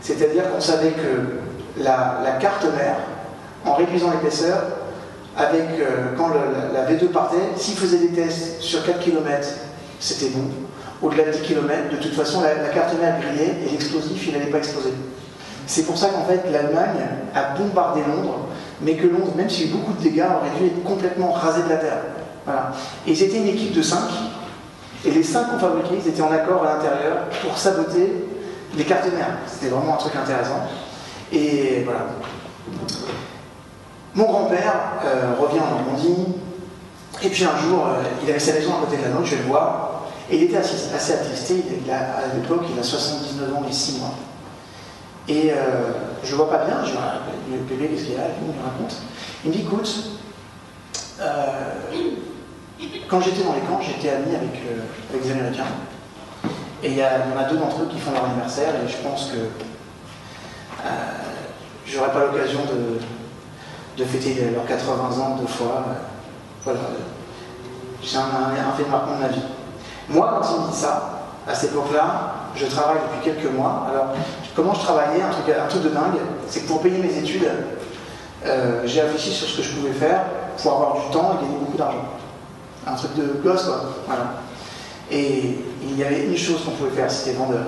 [0.01, 2.97] C'est-à-dire qu'on savait que la, carte mère,
[3.65, 4.61] en réduisant l'épaisseur,
[5.37, 6.29] avec euh, quand
[6.73, 9.47] la, V2 partait, s'il faisait des tests sur 4 km,
[10.01, 10.49] c'était bon.
[11.01, 14.51] Au-delà de 10 km, de toute façon, la, carte mère grillait et l'explosif, il n'allait
[14.51, 14.91] pas exploser.
[15.67, 17.01] C'est pour ça qu'en fait, l'Allemagne
[17.33, 18.47] a bombardé Londres,
[18.81, 21.31] mais que Londres, même s'il y a eu beaucoup de dégâts, aurait dû être complètement
[21.31, 22.01] rasé de la terre.
[22.45, 22.71] Voilà.
[23.07, 23.97] Et ils étaient une équipe de 5,
[25.05, 28.27] et les 5 qu'on fabriquait, ils étaient en accord à l'intérieur pour saboter
[28.75, 29.37] les cartes mères.
[29.47, 30.67] C'était vraiment un truc intéressant.
[31.31, 32.07] Et voilà.
[34.13, 34.73] Mon grand-père
[35.03, 36.35] euh, revient en Normandie,
[37.21, 39.35] et puis un jour, euh, il avait sa maison à côté de la nôtre, je
[39.35, 42.83] vais le voir, et il était assez, assez attristé, il a, à l'époque, il a
[42.83, 44.13] 79 ans et 6 mois.
[45.27, 45.91] Et euh,
[46.23, 46.97] je vois pas bien, je dis,
[47.51, 48.95] le bébé, qu'est-ce qu'il a Il me raconte.
[49.43, 50.19] Il me dit, écoute,
[51.19, 51.71] euh,
[53.09, 55.63] quand j'étais dans les camps, j'étais ami avec, euh, avec, les Américains.
[56.83, 59.31] Et il y, en a deux d'entre eux qui font leur anniversaire, et je pense
[59.31, 59.37] que
[61.87, 62.59] j'aurai pas l'occasion
[63.97, 65.83] de, fêter leurs 80 ans deux fois.
[66.63, 66.79] voilà.
[68.03, 69.41] C'est un, un, fait de ma vie.
[70.09, 71.15] Moi, quand il me dit ça,
[71.47, 73.87] à cette époque-là, je travaille depuis quelques mois.
[73.89, 74.13] Alors,
[74.55, 75.29] comment je travaillais Un
[75.67, 77.47] truc, de dingue, c'est que pour payer mes études,
[78.45, 80.21] euh, j'ai réfléchi sur ce que je pouvais faire
[80.61, 82.05] pour avoir du temps et gagner beaucoup d'argent.
[82.87, 83.81] Un truc de gosse, quoi.
[84.07, 84.35] Voilà.
[85.11, 87.65] Et il y avait une chose qu'on pouvait faire, c'était vendeur.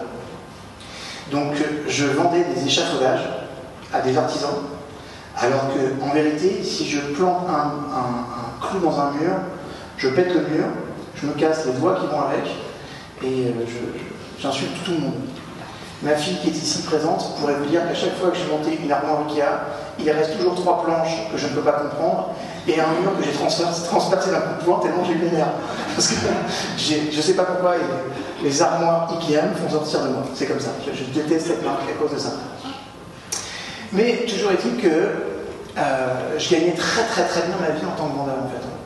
[1.32, 1.56] Donc,
[1.88, 3.28] je vendais des échafaudages
[3.94, 4.50] à des artisans,
[5.36, 5.68] alors
[6.00, 9.34] qu'en vérité, si je plante un, un, clou dans un mur,
[9.98, 10.66] je pète le mur,
[11.16, 12.46] je me casse les doigts qui vont avec,
[13.24, 13.66] et euh,
[14.40, 15.14] j'insulte tout le monde.
[16.04, 18.80] Ma fille qui est ici présente pourrait vous dire qu'à chaque fois que j'ai monté
[18.84, 19.42] une armoire Ikea,
[20.00, 22.30] il reste toujours trois planches que je ne peux pas comprendre
[22.68, 25.22] et un mur que j'ai transpercé d'un coup de poing tellement j'ai eu
[25.96, 26.16] Parce que
[26.78, 27.76] je ne sais pas pourquoi
[28.44, 30.24] les, armoires Ikea me font sortir de moi.
[30.36, 30.70] C'est comme ça.
[30.86, 32.34] Je, déteste cette marque à cause de ça.
[33.92, 38.08] Mais toujours est-il que euh, je gagnais très très très bien ma vie en tant
[38.10, 38.77] que vendeur en fait.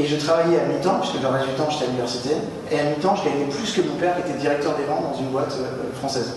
[0.00, 2.30] Et je travaillais à mi-temps, puisque le reste du temps j'étais à l'université,
[2.70, 5.18] et à mi-temps je gagnais plus que mon père qui était directeur des ventes dans
[5.18, 6.36] une boîte euh, française.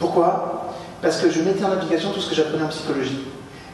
[0.00, 0.72] Pourquoi?
[1.00, 3.28] Parce que je mettais en application tout ce que j'apprenais en psychologie.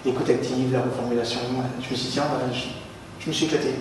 [0.04, 1.40] L'écoute active, la reformulation,
[1.80, 2.24] je me suis dit, tiens,
[3.20, 3.74] je, me suis éclaté.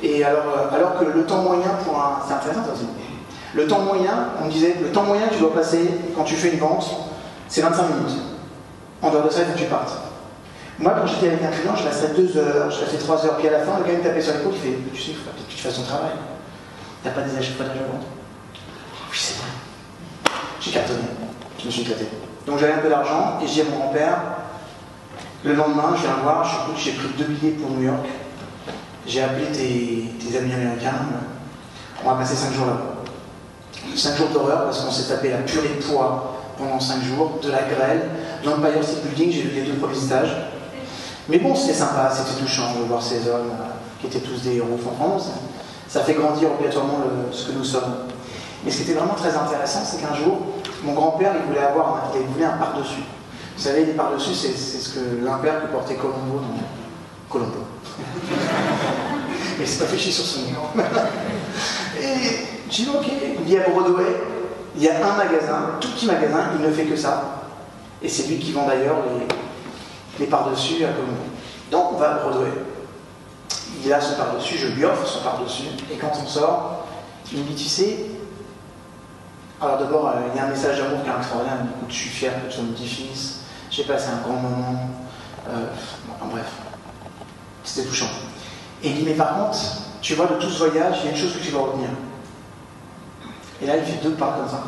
[0.00, 2.20] Et alors, euh, alors que le temps moyen pour un.
[2.28, 2.86] C'est intéressant aussi.
[3.54, 6.36] Le temps moyen, on me disait, le temps moyen que tu dois passer quand tu
[6.36, 6.88] fais une vente,
[7.48, 8.16] c'est 25 minutes.
[9.02, 10.11] En dehors de ça, il faut que tu partes.
[10.82, 13.46] Moi, quand j'étais avec un client, je restais deux heures, je restais trois heures, puis
[13.46, 15.30] à la fin, le gars me tapait sur l'épaule, il fait Tu sais, il faut
[15.30, 16.10] que tu fasses ton travail.
[17.04, 18.04] T'as pas des achats à vente
[19.08, 19.50] Oui, c'est vrai.
[20.60, 20.98] J'ai cartonné.
[21.60, 22.08] Je me suis éclaté.
[22.46, 24.18] Donc j'avais un peu d'argent et j'ai mon grand-père
[25.44, 26.44] Le lendemain, je viens voir,
[26.76, 28.06] j'ai pris deux billets pour New York.
[29.06, 30.94] J'ai appelé tes, amis américains.
[32.04, 33.94] On va passer cinq jours là-bas.
[33.94, 37.50] Cinq jours d'horreur parce qu'on s'est tapé la purée de poids pendant cinq jours, de
[37.50, 38.02] la grêle,
[38.44, 40.51] l'Empire State Building, j'ai vu les deux premiers étages.
[41.28, 44.56] Mais bon, c'était sympa, c'était touchant de voir ces hommes euh, qui étaient tous des
[44.56, 44.78] héros.
[44.82, 45.18] Franchement,
[45.88, 46.98] ça, fait grandir obligatoirement
[47.30, 47.94] ce que nous sommes.
[48.64, 50.38] Mais ce qui était vraiment très intéressant, c'est qu'un jour,
[50.82, 53.02] mon grand-père, il voulait avoir un, il par-dessus.
[53.56, 57.58] Vous savez, les par-dessus, c'est, ce que l'impère que portait Colombo dans Colombo.
[59.58, 60.82] Mais c'est pas fichu sur son nom.
[62.00, 63.06] Et j'ai dit, ok,
[63.38, 64.16] il dit à Broadway,
[64.76, 67.42] il y a un magasin, tout petit magasin, il ne fait que ça.
[68.02, 69.26] Et c'est lui qui vend d'ailleurs les,
[70.18, 71.22] les par-dessus à Colombo.
[71.70, 72.50] Donc on va à Broadway.
[73.84, 76.84] Il a son par-dessus, je lui offre son par-dessus, et quand on sort,
[77.32, 77.98] il me dit Tu sais,
[79.60, 82.10] alors d'abord, euh, il y a un message d'amour qui est extraordinaire, Écoute, je suis
[82.10, 84.90] fier que tu sois mon petit-fils, j'ai passé un grand moment,
[85.48, 85.66] euh,
[86.30, 86.52] bref,
[87.64, 88.10] c'était touchant.
[88.82, 89.58] Et il dit Mais par contre,
[90.02, 91.88] tu vois, de tout ce voyage, il y a une chose que tu dois retenir.
[93.62, 94.64] Et là, il fait deux pas comme ça.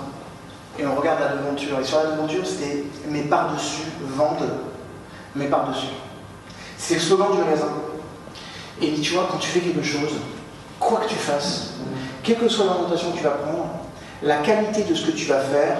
[0.79, 1.79] Et on regarde la devanture.
[1.81, 3.83] Et sur la devanture, c'était mes par-dessus
[4.17, 4.49] vendent
[5.35, 5.89] mais par-dessus.
[6.79, 7.69] C'est le slogan du magasin.
[8.81, 10.13] Et tu vois, quand tu fais quelque chose,
[10.81, 11.75] quoi que tu fasses,
[12.23, 13.67] quelle que soit l'orientation que tu vas prendre,
[14.23, 15.79] la qualité de ce que tu vas faire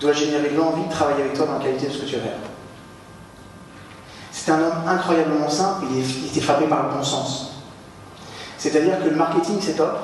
[0.00, 2.22] doit générer l'envie de travailler avec toi dans la qualité de ce que tu vas
[2.22, 2.38] faire.
[4.30, 7.62] C'est un homme incroyablement simple, il, était frappé par le bon sens.
[8.58, 9.98] C'est-à-dire que le marketing, c'est top,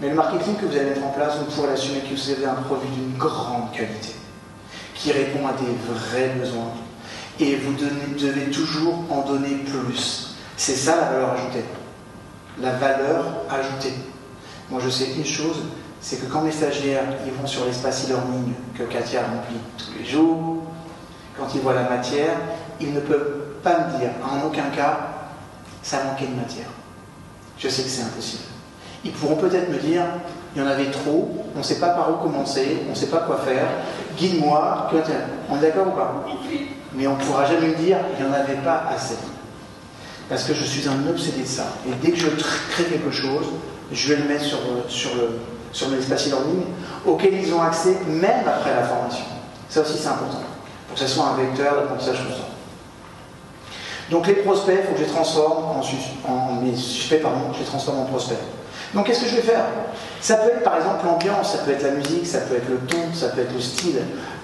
[0.00, 2.46] mais le marketing que vous allez mettre en place, vous pourrez l'assumer que vous avez
[2.46, 4.14] un produit d'une grande qualité,
[4.94, 6.72] qui répond à des vrais besoins,
[7.40, 10.36] et vous devez toujours en donner plus.
[10.56, 11.64] C'est ça la valeur ajoutée.
[12.60, 13.94] La valeur ajoutée.
[14.70, 15.62] Moi je sais une chose,
[16.00, 20.04] c'est que quand mes stagiaires ils vont sur l'espace e-learning que Katia remplit tous les
[20.04, 20.62] jours,
[21.38, 22.36] quand ils voient la matière,
[22.80, 24.98] ils ne peuvent pas me dire en aucun cas
[25.82, 26.68] ça manquait de matière.
[27.58, 28.44] Je sais que c'est impossible.
[29.04, 30.04] Ils pourront peut-être me dire
[30.54, 33.08] il y en avait trop, on ne sait pas par où commencer, on ne sait
[33.08, 33.66] pas quoi faire,
[34.16, 34.88] guide-moi,
[35.50, 36.24] on est d'accord ou pas?
[36.96, 39.16] Mais on ne pourra jamais me dire il n'y en avait pas assez.
[40.28, 41.66] Parce que je suis un obsédé de ça.
[41.86, 43.46] Et dès que je crée quelque chose,
[43.92, 45.38] je vais le mettre sur, sur, le,
[45.72, 46.64] sur l'espace e-learning
[47.06, 49.24] auquel ils ont accès même après la formation.
[49.68, 50.40] Ça aussi c'est important,
[50.88, 52.48] pour que ce soit un vecteur d'apprentissage constant.
[54.10, 58.00] Donc les prospects, il faut que je les transforme en, suspects, pardon, je les transforme
[58.00, 58.38] en prospects.
[58.92, 59.64] Donc qu'est-ce que je vais faire?
[60.20, 62.76] Ça peut être par exemple l'ambiance, ça peut être la musique, ça peut être le
[62.86, 64.00] ton, ça peut être le style.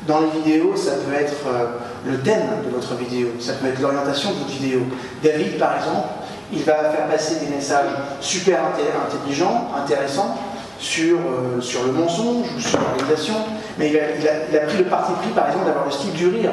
[0.07, 1.66] Dans les vidéos, ça peut être euh,
[2.07, 4.80] le thème de votre vidéo, ça peut être l'orientation de votre vidéo.
[5.22, 6.09] David, par exemple,
[6.53, 7.90] il va faire passer des messages
[8.20, 10.36] super intelligents, intéressants,
[10.80, 13.34] sur, euh, sur le mensonge ou sur l'organisation,
[13.78, 16.53] mais il a, pris le parti pris, par exemple, d'avoir le style du rire.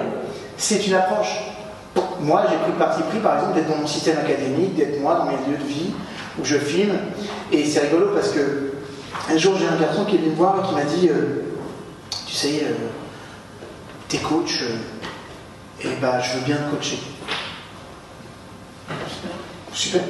[0.58, 1.34] C'est une approche.
[2.20, 5.16] Moi, j'ai pris le parti pris, par exemple, d'être dans mon système académique, d'être moi
[5.16, 5.92] dans mes lieux de vie,
[6.40, 6.98] où je filme.
[7.52, 8.74] Et c'est rigolo parce que
[9.30, 11.44] un jour, j'ai un garçon qui est venu me voir et qui m'a dit euh,
[12.28, 12.74] Tu sais, euh,
[14.10, 14.64] t'es coach,
[15.82, 17.00] et bah, je veux bien te coacher.
[19.74, 20.02] Super.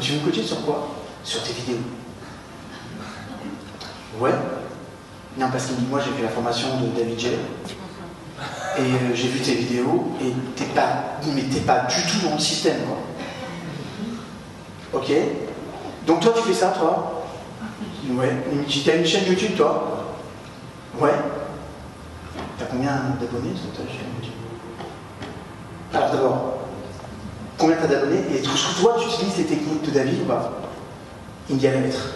[0.00, 0.88] tu veux me coacher sur quoi?
[1.22, 1.78] Sur tes vidéos.
[4.18, 4.32] Ouais.
[5.38, 7.28] Non, parce qu'il dit Moi, j'ai fait la formation de David J.
[8.78, 12.40] Et j'ai vu tes vidéos, et t'es pas, mais t'es pas du tout dans le
[12.40, 12.98] système, quoi.
[15.00, 15.12] Ok
[16.06, 17.24] Donc toi, tu fais ça, toi?
[18.10, 18.32] Ouais.
[18.66, 20.06] Tu as une chaîne YouTube, toi?
[20.98, 21.10] Ouais.
[22.58, 24.19] T'as combien d'abonnés sur ta chaîne?
[25.92, 26.58] Alors d'abord,
[27.58, 30.52] combien t'as d'abonnés Et toi, tu utilises les techniques de David ou pas?
[31.50, 32.14] La lettre.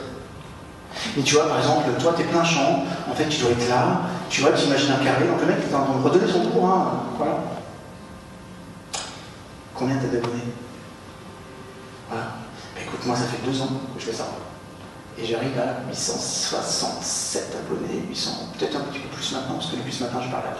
[1.16, 4.02] Mais tu vois, par exemple, toi, t'es plein champ, en fait, tu dois être là,
[4.30, 6.48] tu vois, tu imagines un carré, donc le mec, il est en de redonner son
[6.48, 7.38] tour, hein, voilà.
[9.74, 10.54] Combien t'as d'abonnés?
[12.08, 12.24] Voilà.
[12.74, 14.28] Bah, écoute, moi, ça fait deux ans que je fais ça.
[15.18, 19.92] Et j'arrive à 867 abonnés, 800, peut-être un petit peu plus maintenant, parce que depuis
[19.92, 20.54] ce matin, je parle à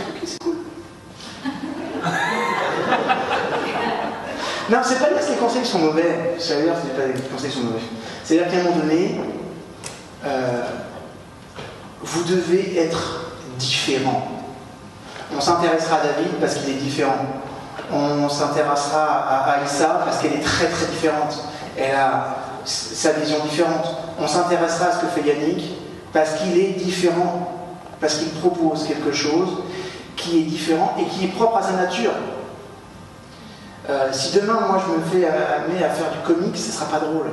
[0.00, 0.56] Ok, c'est cool.
[4.70, 6.36] Non, c'est pas dire que les conseils sont mauvais.
[6.36, 7.80] Les conseils sont mauvais.
[8.24, 9.20] C'est-à-dire qu'à un moment donné,
[10.24, 10.62] euh,
[12.02, 14.28] vous devez être différent.
[15.36, 17.26] On s'intéressera à David parce qu'il est différent
[17.92, 21.44] on s'intéressera à Aïssa parce qu'elle est très très différente.
[21.76, 23.86] Elle a sa vision différente.
[24.18, 25.64] On s'intéressera à ce que fait Yannick
[26.12, 27.52] parce qu'il est différent,
[28.00, 29.48] parce qu'il propose quelque chose
[30.16, 32.12] qui est différent et qui est propre à sa nature.
[33.88, 37.00] Euh, si demain, moi, je me fais amener à faire du comique, ce sera pas
[37.00, 37.26] drôle.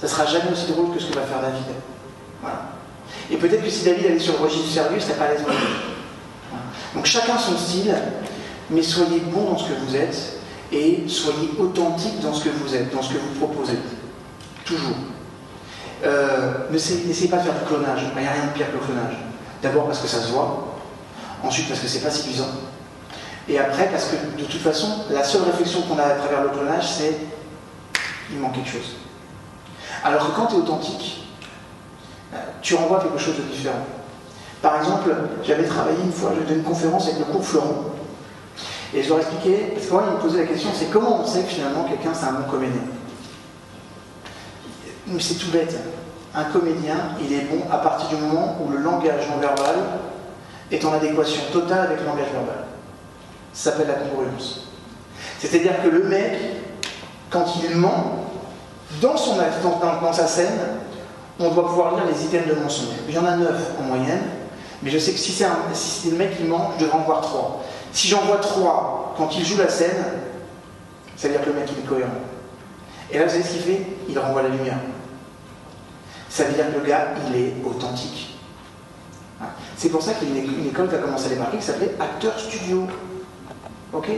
[0.00, 1.64] Ça sera jamais aussi drôle que ce que va faire David.
[2.40, 2.62] Voilà.
[3.30, 5.28] Et peut-être que si David allait sur le registre du sérieux, ce serait pas à
[5.32, 5.42] l'aise.
[6.94, 7.94] Donc chacun son style,
[8.70, 10.38] mais soyez bon dans ce que vous êtes
[10.72, 13.78] et soyez authentique dans ce que vous êtes, dans ce que vous proposez.
[14.64, 14.96] Toujours.
[16.04, 18.00] Euh, N'essayez pas de faire du clonage.
[18.16, 19.16] Il n'y a rien de pire que le clonage.
[19.62, 20.76] D'abord parce que ça se voit,
[21.42, 22.46] ensuite parce que c'est pas séduisant,
[23.48, 26.50] et après parce que de toute façon, la seule réflexion qu'on a à travers le
[26.50, 27.16] clonage, c'est
[28.30, 28.96] il manque quelque chose.
[30.04, 31.24] Alors que quand tu es authentique,
[32.34, 33.84] euh, tu renvoies quelque chose de différent.
[34.60, 37.84] Par exemple, j'avais travaillé une fois, j'ai donné une conférence avec le cours Florent,
[38.94, 41.26] et je leur expliquais, parce que moi, ils me posaient la question, c'est comment on
[41.26, 42.82] sait que finalement quelqu'un c'est un bon comédien?
[45.20, 45.74] C'est tout bête.
[46.34, 49.76] Un comédien, il est bon à partir du moment où le langage non verbal
[50.70, 52.67] est en adéquation totale avec le langage verbal.
[53.58, 54.68] S'appelle la congruence.
[55.40, 56.38] C'est-à-dire que le mec,
[57.28, 58.24] quand il ment,
[59.00, 60.60] dans, son, dans, dans sa scène,
[61.40, 62.94] on doit pouvoir lire les items de mensonge.
[63.08, 64.22] Il y en a neuf en moyenne,
[64.80, 67.20] mais je sais que si c'est si le mec qui ment, je devrais en voir
[67.20, 67.64] trois.
[67.92, 70.04] Si j'en vois trois quand il joue la scène,
[71.16, 72.10] ça veut dire que le mec il est cohérent.
[73.10, 73.82] Et là, vous savez ce qu'il fait?
[74.08, 74.78] Il renvoie la lumière.
[76.28, 78.38] Ça veut dire que le gars, il est authentique.
[79.42, 79.46] Hein?
[79.76, 81.96] C'est pour ça qu'il y a une école qui a commencé à démarquer qui s'appelait
[81.98, 82.86] Acteur Studio.
[83.92, 84.10] Ok?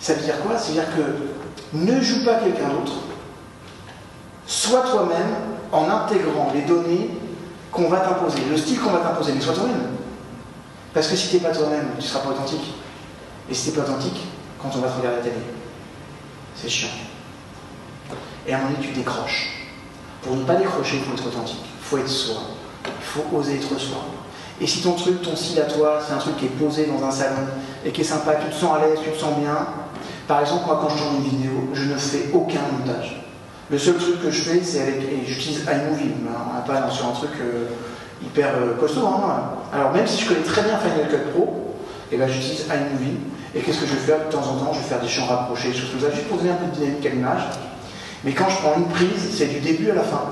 [0.00, 0.56] Ça veut dire quoi?
[0.58, 2.92] Ça veut dire que ne joue pas quelqu'un d'autre.
[4.46, 5.34] Sois toi-même
[5.72, 7.10] en intégrant les données
[7.70, 9.90] qu'on va t'imposer, le style qu'on va t'imposer, mais sois toi-même.
[10.92, 12.74] Parce que si tu n'es pas toi-même, tu ne seras pas authentique.
[13.48, 14.20] Et si c'est pas authentique,
[14.60, 15.36] quand on va te regarder la télé,
[16.56, 16.88] c'est chiant.
[18.46, 19.68] Et à un moment donné, tu décroches.
[20.22, 21.62] Pour ne pas décrocher, il faut être authentique.
[21.62, 22.36] Il faut être soi.
[22.84, 23.98] Il faut oser être soi.
[24.60, 27.02] Et si ton truc, ton style à toi, c'est un truc qui est posé dans
[27.04, 27.46] un salon
[27.84, 29.56] et qui est sympa, tu te sens à l'aise, tu te sens bien.
[30.28, 33.24] Par exemple, moi, quand je tourne une vidéo, je ne fais aucun montage.
[33.70, 35.02] Le seul truc que je fais, c'est avec.
[35.02, 37.66] Et j'utilise iMovie, on n'a pas sur un truc euh,
[38.22, 39.06] hyper euh, costaud.
[39.06, 39.52] Hein.
[39.72, 41.76] Alors, même si je connais très bien Final Cut Pro,
[42.12, 43.18] eh ben, j'utilise iMovie.
[43.54, 44.26] Et qu'est-ce que je vais faire?
[44.26, 46.38] De temps en temps Je vais faire des champs rapprochés, choses comme ça, juste pour
[46.38, 47.42] donner un peu de dynamique à l'image.
[48.24, 50.22] Mais quand je prends une prise, c'est du début à la fin.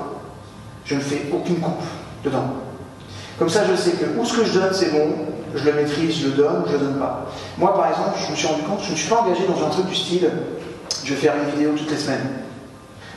[0.85, 1.83] Je ne fais aucune coupe
[2.23, 2.53] dedans.
[3.37, 5.13] Comme ça, je sais que où ce que je donne, c'est bon,
[5.55, 7.25] je le maîtrise, je le donne ou je le donne pas.
[7.57, 9.69] Moi, par exemple, je me suis rendu compte, je ne suis pas engagé dans un
[9.69, 10.29] truc du style,
[11.03, 12.29] je vais faire une vidéo toutes les semaines.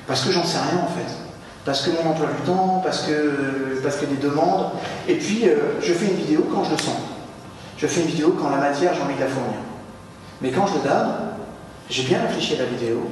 [0.06, 1.12] Parce que j'en sais rien en fait.
[1.64, 4.70] Parce que mon emploi du temps, parce que parce a des demandes.
[5.08, 6.96] Et puis, euh, je fais une vidéo quand je le sens.
[7.76, 9.58] Je fais une vidéo quand la matière, j'ai envie de la fournir.
[10.40, 11.08] Mais quand je le donne,
[11.88, 13.08] j'ai bien réfléchi à la vidéo.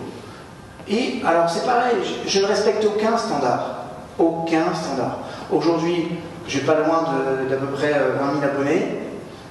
[0.88, 1.96] Et alors, c'est pareil,
[2.26, 3.84] je, ne respecte aucun standard.
[4.18, 5.18] Aucun standard.
[5.52, 6.08] Aujourd'hui,
[6.48, 7.04] j'ai pas loin
[7.48, 8.98] d'à peu près 20 euh, 000 abonnés.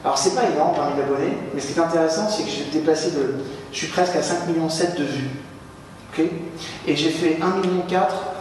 [0.04, 2.66] Alors, c'est pas énorme, 20 000 abonnés, mais ce qui est intéressant, c'est que j'ai
[2.72, 3.36] déplacé de.
[3.72, 5.30] Je suis presque à 5,7 millions de vues.
[6.88, 7.84] Et j'ai fait 1,4 million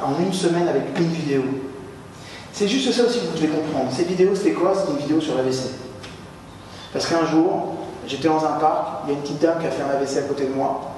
[0.02, 1.42] en une semaine avec une vidéo.
[2.52, 3.90] C'est juste ça aussi que vous devez comprendre.
[3.92, 4.72] Ces vidéos, c'était quoi?
[4.74, 5.70] C'était une vidéo sur l'AVC.
[6.92, 7.74] Parce qu'un jour,
[8.06, 10.18] j'étais dans un parc, il y a une petite dame qui a fait un AVC
[10.18, 10.92] à côté de moi.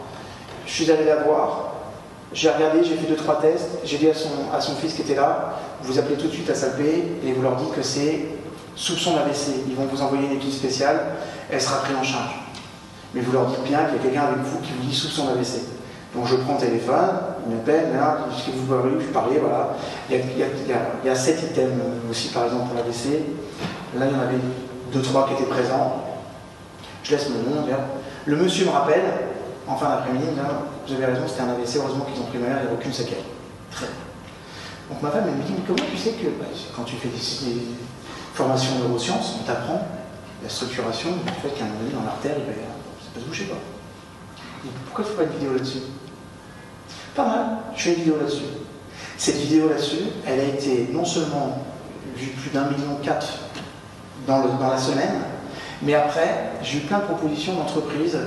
[0.66, 1.72] Je suis allé la voir,
[2.32, 5.02] j'ai regardé, j'ai fait deux trois tests, j'ai dit à son, à son fils qui
[5.02, 8.26] était là, vous appelez tout de suite à Salpé et vous leur dites que c'est
[8.76, 9.64] soupçon d'AVC.
[9.68, 11.00] Ils vont vous envoyer une équipe spéciale,
[11.50, 12.34] elle sera prise en charge.
[13.14, 15.26] Mais vous leur dites bien qu'il y a quelqu'un avec vous qui vous dit soupçon
[15.26, 15.62] d'AVC.
[16.14, 17.10] Donc je prends le téléphone,
[17.46, 19.76] il m'appelle, là, ce que vous voulez, je parlais, voilà.
[20.10, 23.22] Il y, a, sept items aussi, par exemple, pour l'AVC.
[23.96, 24.38] Là, il y en avait
[24.92, 26.04] deux, trois qui étaient présents.
[27.04, 27.66] Je laisse mon nom,
[28.26, 29.02] Le monsieur me rappelle,
[29.66, 30.26] en fin d'après-midi,
[30.86, 32.74] vous avez raison, c'était un AVC, heureusement qu'ils ont pris ma mère, il n'y a
[32.74, 33.22] aucune séquelle.
[33.70, 33.94] Très bien.
[34.90, 37.08] Donc ma femme, elle me dit, mais comment tu sais que bah, quand tu fais
[37.08, 37.16] des,
[38.34, 39.86] formations de neurosciences, on t'apprend
[40.42, 43.44] la structuration du fait qu'un moment donné, dans l'artère, il va, ça peut se bouger
[43.44, 43.56] quoi.
[44.86, 45.82] pourquoi tu fais pas une vidéo là-dessus?
[47.14, 48.44] Pas mal, je fais une vidéo là-dessus.
[49.18, 51.58] Cette vidéo là-dessus, elle a été non seulement
[52.16, 53.28] vue plus d'un million quatre
[54.26, 55.20] dans, dans la semaine,
[55.82, 58.18] mais après, j'ai eu plein de propositions d'entreprises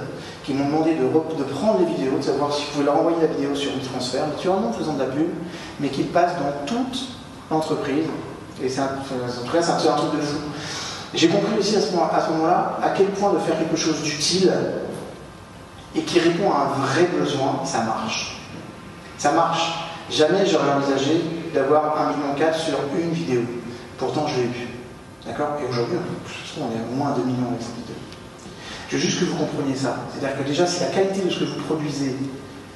[0.44, 3.18] qui m'ont demandé de, de, prendre les vidéos, de savoir si je pouvais leur envoyer
[3.22, 5.30] la vidéo sur WeTransfer, naturellement en faisant de la pub,
[5.80, 7.08] mais qu'ils passent dans toute
[7.50, 8.06] l'entreprise.
[8.62, 10.38] Et c'est un, en tout cas, un, truc de fou.
[11.14, 14.52] J'ai compris aussi à ce moment-là à quel point de faire quelque chose d'utile
[15.96, 18.38] et qui répond à un vrai besoin, ça marche.
[19.18, 19.90] Ça marche.
[20.10, 21.22] Jamais j'aurais envisagé
[21.54, 23.42] d'avoir 1,4 million sur une vidéo.
[23.98, 24.68] Pourtant, je l'ai vu.
[25.26, 25.58] D'accord?
[25.62, 25.98] Et aujourd'hui,
[26.60, 27.96] on est à moins de 2 millions avec cette vidéo.
[28.90, 29.96] Je veux juste que vous compreniez ça.
[30.12, 32.16] C'est-à-dire que déjà, si la qualité de ce que vous produisez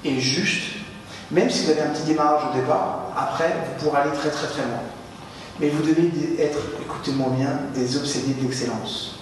[0.05, 0.75] est juste,
[1.31, 4.47] même si vous avez un petit démarrage au départ, après, vous pourrez aller très très
[4.47, 4.79] très loin.
[5.59, 9.19] Mais vous devez être, écoutez-moi bien, des obsédés de l'excellence.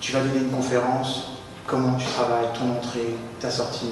[0.00, 1.32] Tu vas donner une conférence,
[1.66, 3.90] comment tu travailles, ton entrée, ta sortie.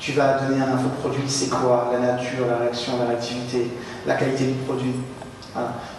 [0.00, 3.70] Tu vas donner un infoproduit, c'est quoi La nature, la réaction, la réactivité,
[4.06, 4.94] la qualité du produit.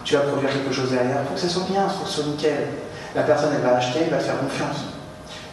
[0.04, 2.10] Tu vas produire quelque chose derrière, il faut que ça soit bien, il faut que
[2.10, 2.68] ça soit nickel.
[3.14, 4.84] La personne, elle va acheter, elle va faire confiance.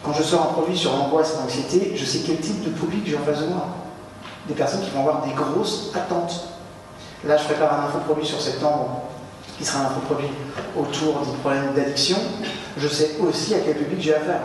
[0.02, 3.02] Quand je sors un produit sur l'angoisse et l'anxiété, je sais quel type de public
[3.06, 3.66] j'ai en face de moi.
[4.46, 6.55] Des personnes qui vont avoir des grosses attentes.
[7.24, 9.02] Là, je prépare un infoproduit sur septembre,
[9.58, 10.30] qui sera un infoproduit
[10.76, 12.18] autour des problèmes d'addiction.
[12.76, 14.40] Je sais aussi à quel public j'ai affaire.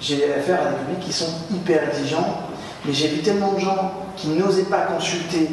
[0.00, 2.42] J'ai affaire à des publics qui sont hyper exigeants,
[2.84, 5.48] mais j'ai vu tellement de gens qui n'osaient pas consulter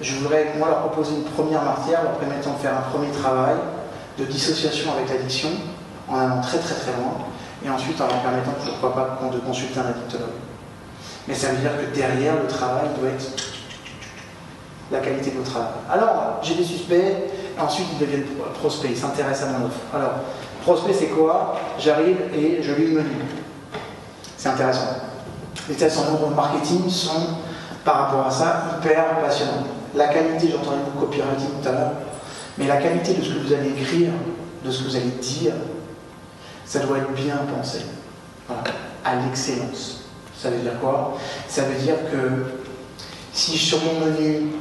[0.00, 3.56] je voudrais, moi, leur proposer une première matière, leur permettant de faire un premier travail
[4.18, 5.48] de dissociation avec l'addiction,
[6.08, 7.16] en allant très très très loin,
[7.64, 10.28] et ensuite en leur permettant, pourquoi pas, de consulter un addictologue.
[11.26, 13.24] Mais ça veut dire que derrière, le travail doit être
[14.90, 15.68] la qualité de votre travail.
[15.90, 18.26] Alors, j'ai des suspects, ensuite ils deviennent
[18.58, 19.78] prospects, ils s'intéressent à mon offre.
[19.94, 20.12] Alors,
[20.62, 21.56] prospect, c'est quoi?
[21.78, 23.10] J'arrive et je lis le menu.
[24.36, 24.88] C'est intéressant.
[25.68, 27.28] Les tests en marketing sont,
[27.84, 29.64] par rapport à ça, hyper passionnants.
[29.94, 31.92] La qualité, j'entendais beaucoup copywriting tout à l'heure,
[32.58, 34.10] mais la qualité de ce que vous allez écrire,
[34.64, 35.54] de ce que vous allez dire,
[36.64, 37.80] ça doit être bien pensé.
[38.46, 38.62] Voilà,
[39.04, 40.04] à l'excellence.
[40.38, 41.16] Ça veut dire quoi?
[41.48, 42.52] Ça veut dire que
[43.32, 44.52] si sur mon menu,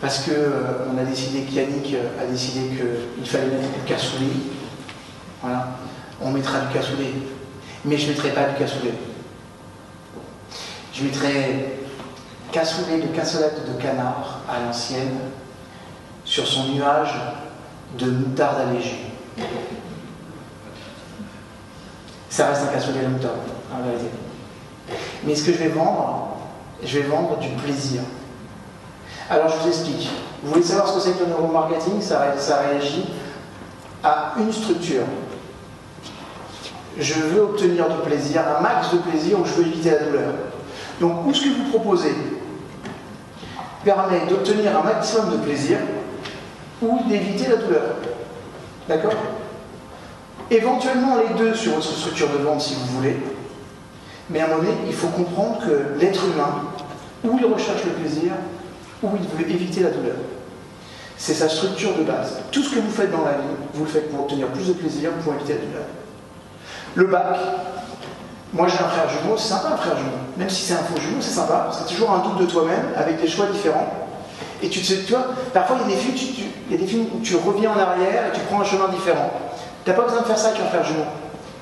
[0.00, 4.26] parce qu'on euh, a décidé qu'Yannick a décidé qu'il fallait mettre du cassoulet,
[5.40, 5.68] voilà,
[6.20, 7.12] on mettra du cassoulet.
[7.84, 8.94] Mais je ne mettrai pas du cassoulet.
[10.92, 11.78] Je mettrai
[12.52, 15.18] cassoulet de cassolette de canard à l'ancienne
[16.24, 17.14] sur son nuage
[17.98, 19.10] de moutarde allégée.
[22.30, 23.38] Ça reste un cassoulet de moutarde,
[23.72, 24.08] en vérité.
[25.24, 26.36] Mais ce que je vais vendre,
[26.82, 28.00] je vais vendre du plaisir.
[29.30, 30.10] Alors je vous explique.
[30.42, 32.00] Vous voulez savoir ce que c'est que le neuromarketing?
[32.00, 33.06] Ça, ça réagit
[34.02, 35.04] à une structure.
[36.98, 40.34] Je veux obtenir du plaisir, un max de plaisir, ou je veux éviter la douleur.
[41.00, 42.14] Donc, où ce que vous proposez
[43.82, 45.78] permet d'obtenir un maximum de plaisir
[46.82, 47.96] ou d'éviter la douleur?
[48.88, 49.14] D'accord?
[50.50, 53.16] Éventuellement les deux sur votre structure de vente si vous voulez,
[54.28, 56.62] mais à un moment donné, il faut comprendre que l'être humain,
[57.24, 58.32] où il recherche le plaisir,
[59.12, 60.16] où il veut éviter la douleur.
[61.16, 62.38] C'est sa structure de base.
[62.50, 64.72] Tout ce que vous faites dans la vie, vous le faites pour obtenir plus de
[64.72, 65.84] plaisir, pour éviter la douleur.
[66.96, 67.38] Le bac,
[68.52, 70.10] moi j'ai un frère jumeau, c'est sympa un frère jumeau.
[70.36, 71.70] Même si c'est un faux jumeau, c'est sympa.
[71.72, 73.92] C'est toujours un doute de toi-même avec des choix différents.
[74.62, 77.78] Et tu, tu vois, parfois il y, a des films, il où tu reviens en
[77.78, 79.30] arrière et tu prends un chemin différent.
[79.84, 81.04] Tu n'as pas besoin de faire ça avec un frère jumeau.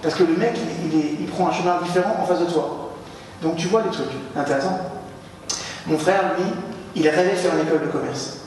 [0.02, 0.56] Parce que le mec,
[0.92, 2.90] il, prend un chemin différent en face de toi.
[3.42, 4.78] Donc tu vois des trucs intéressants.
[5.86, 6.44] Mon frère, lui,
[6.94, 8.38] il rêvait de faire une école de commerce.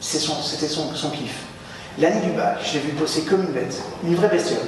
[0.00, 1.44] C'était son, kiff.
[1.98, 4.60] L'année du bac, je l'ai vu bosser comme une bête, une vraie bestiole.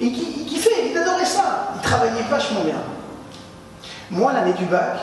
[0.00, 1.74] Et il, kiffait, il adorait ça.
[1.76, 2.82] Il travaillait vachement bien.
[4.10, 4.98] Moi, l'année du bac,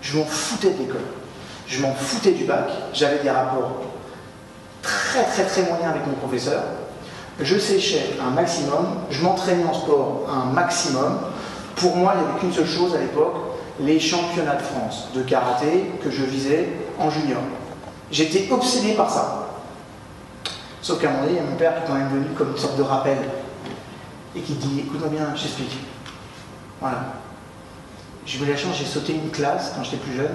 [0.00, 1.00] je m'en foutais de l'école.
[1.66, 2.68] Je m'en foutais du bac.
[2.92, 3.82] J'avais des rapports
[4.82, 6.62] très très très moyens avec mon professeur
[7.40, 11.18] je séchais un maximum, je m'entraînais en sport un maximum.
[11.76, 13.36] Pour moi, il n'y avait qu'une seule chose à l'époque,
[13.80, 16.68] les championnats de France de karaté que je visais
[16.98, 17.40] en junior.
[18.10, 19.48] J'étais obsédé par ça.
[20.80, 22.26] Sauf qu'à un moment donné, il y a mon père qui est quand même venu
[22.36, 23.18] comme une sorte de rappel
[24.34, 25.46] et qui dit Écoute-moi bien, je.
[26.80, 27.04] Voilà.
[28.24, 30.34] J'ai eu la chance, j'ai sauté une classe quand j'étais plus jeune.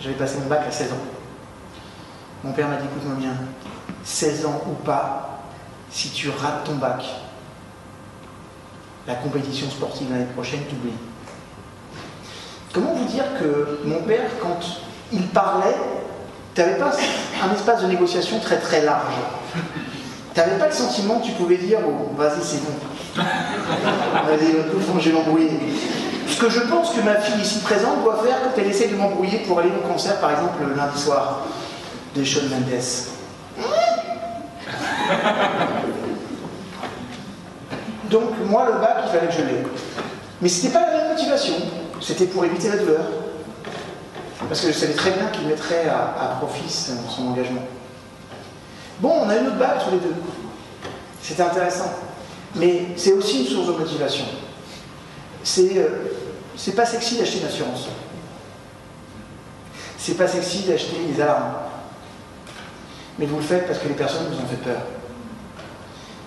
[0.00, 0.96] J'avais passé mon bac à 16 ans.
[2.44, 3.34] Mon père m'a dit Écoute-moi bien,
[4.04, 5.42] 16 ans ou pas,
[5.90, 7.04] si tu rates ton bac,
[9.06, 10.92] la compétition sportive l'année prochaine t'oublie.
[12.72, 14.58] Comment vous dire que mon père, quand
[15.12, 15.74] il parlait,
[16.54, 16.92] tu n'avais pas
[17.42, 19.14] un espace de négociation très très large.
[20.32, 22.70] Tu n'avais pas le sentiment que tu pouvais dire oh, vas-y, c'est bon.
[23.16, 24.54] Vas-y,
[25.00, 25.50] je vais m'embrouiller.
[26.28, 28.94] Ce que je pense que ma fille ici présente doit faire quand elle essaie de
[28.94, 31.40] m'embrouiller pour aller au concert, par exemple, le lundi soir
[32.14, 32.80] de Sean Mendes.
[38.08, 39.64] Donc, moi, le bac, il fallait que je l'aie.
[40.40, 41.54] Mais ce n'était pas la même motivation.
[42.00, 43.04] C'était pour éviter la douleur.
[44.48, 47.62] Parce que je savais très bien qu'il mettrait à, profit son, engagement.
[49.00, 50.14] Bon, on a une autre bac tous les deux.
[51.22, 51.92] C'était intéressant.
[52.56, 54.24] Mais c'est aussi une source de motivation.
[55.44, 57.88] C'est euh, pas sexy d'acheter une assurance.
[59.98, 61.54] C'est pas sexy d'acheter des alarmes.
[63.18, 64.80] Mais vous le faites parce que les personnes vous ont fait peur.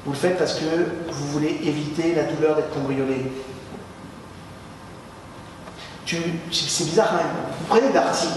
[0.06, 0.66] Vous le faites parce que
[1.10, 3.26] vous voulez éviter la douleur d'être cambriolé.
[6.06, 7.26] C'est bizarre quand même.
[7.60, 8.28] Vous prenez Darty.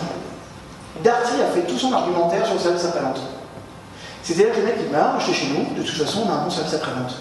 [1.02, 3.20] Darty a fait tout son argumentaire sur le service après-vente.
[4.22, 6.44] C'est-à-dire que le mec dit bah, achetez chez nous, de toute façon, on a un
[6.44, 7.14] bon service après-vente.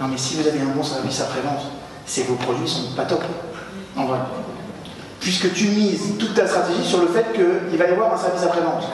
[0.00, 1.62] Non, mais si vous avez un bon service après-vente,
[2.06, 3.22] c'est que vos produits sont pas top.
[3.96, 4.18] En vrai.
[5.20, 8.42] Puisque tu mises toute ta stratégie sur le fait qu'il va y avoir un service
[8.42, 8.84] après-vente.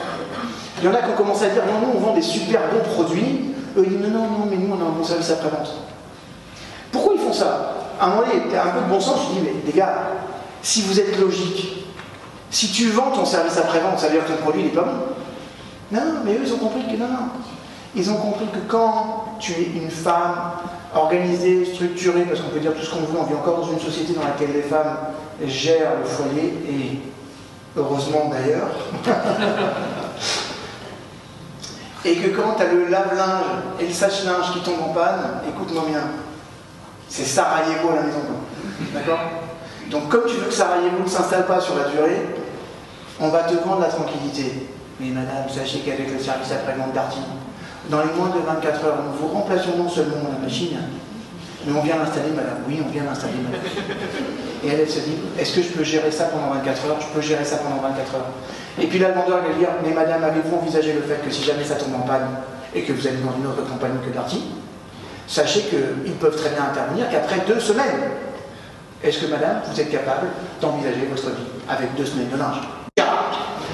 [0.79, 2.61] Il y en a qui ont commencé à dire non, non, on vend des super
[2.69, 5.73] bons produits, eux, ils disent non, non, mais nous, on a un bon service après-vente.
[6.91, 7.73] Pourquoi ils font ça?
[7.99, 9.93] À un moment donné, un peu de bon sens, tu dis, mais les gars,
[10.61, 11.85] si vous êtes logique,
[12.49, 14.97] si tu vends ton service après-vente, ça veut dire que ton produit n'est pas bon.
[15.91, 17.29] Non, mais eux, ils ont compris que non, non.
[17.95, 20.35] Ils ont compris que quand tu es une femme
[20.93, 23.79] organisée, structurée, parce qu'on peut dire tout ce qu'on veut, on vit encore dans une
[23.79, 24.97] société dans laquelle les femmes
[25.45, 26.99] gèrent le foyer, et
[27.77, 28.69] heureusement d'ailleurs,
[32.05, 33.45] et que quand tu as le lave-linge
[33.79, 36.03] et le sache-linge qui tombent en panne, écoute-moi bien,
[37.09, 38.19] c'est Sarajevo à la maison.
[38.93, 39.19] D'accord?
[39.89, 42.21] Donc comme tu veux que Sarajevo ne s'installe pas sur la durée,
[43.19, 44.67] on va te vendre la tranquillité.
[44.99, 47.19] Mais madame, sachez qu'avec le service après-vente d'Arty,
[47.89, 50.77] dans les moins de 24 heures, nous vous remplaçons non seulement la machine,
[51.65, 52.59] mais on vient l'installer, madame.
[52.67, 53.61] Oui, on vient l'installer, madame.
[54.63, 56.97] Et elle, elle se dit, est-ce que je peux gérer ça pendant 24 heures?
[56.99, 58.31] Je peux gérer ça pendant 24 heures.
[58.79, 61.43] Et puis là, le vendeur va dire Mais madame, avez-vous envisagé le fait que si
[61.43, 62.27] jamais ça tombe en panne
[62.75, 64.43] et que vous êtes dans une autre compagnie que Darty,
[65.27, 68.11] sachez qu'ils peuvent très bien intervenir qu'après deux semaines.
[69.03, 70.27] Est-ce que madame, vous êtes capable
[70.59, 72.57] d'envisager votre vie avec deux semaines de linge?
[72.97, 73.31] Gérard,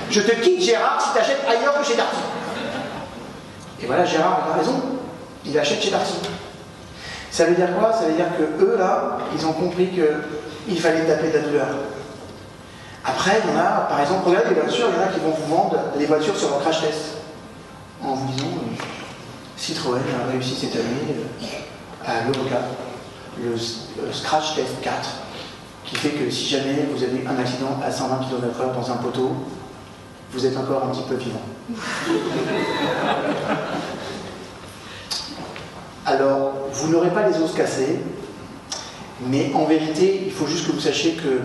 [0.10, 2.18] je te quitte Gérard si tu ailleurs que chez Darty.
[3.82, 4.82] Et voilà, Gérard a raison.
[5.46, 6.16] Il achète chez Darty.
[7.32, 7.94] Ça veut dire quoi?
[7.94, 11.68] Ça veut dire que eux, là, ils ont compris qu'il fallait taper de la douleur.
[13.06, 15.20] Après, il y en a, par exemple, regardez les voitures, il y en a qui
[15.20, 17.18] vont vous vendre les voitures sur leur crash test.
[18.02, 18.84] En vous disant, euh,
[19.58, 22.58] Citroën a réussi cette année euh, à l'Euroca,
[23.42, 23.58] le,
[24.12, 25.10] Scratch Test 4,
[25.86, 29.32] qui fait que si jamais vous avez un accident à 120 km/h dans un poteau,
[30.32, 31.42] vous êtes encore un petit peu vivant.
[36.06, 38.00] Alors, vous n'aurez pas les os cassés,
[39.26, 41.40] mais en vérité, il faut juste que vous sachiez que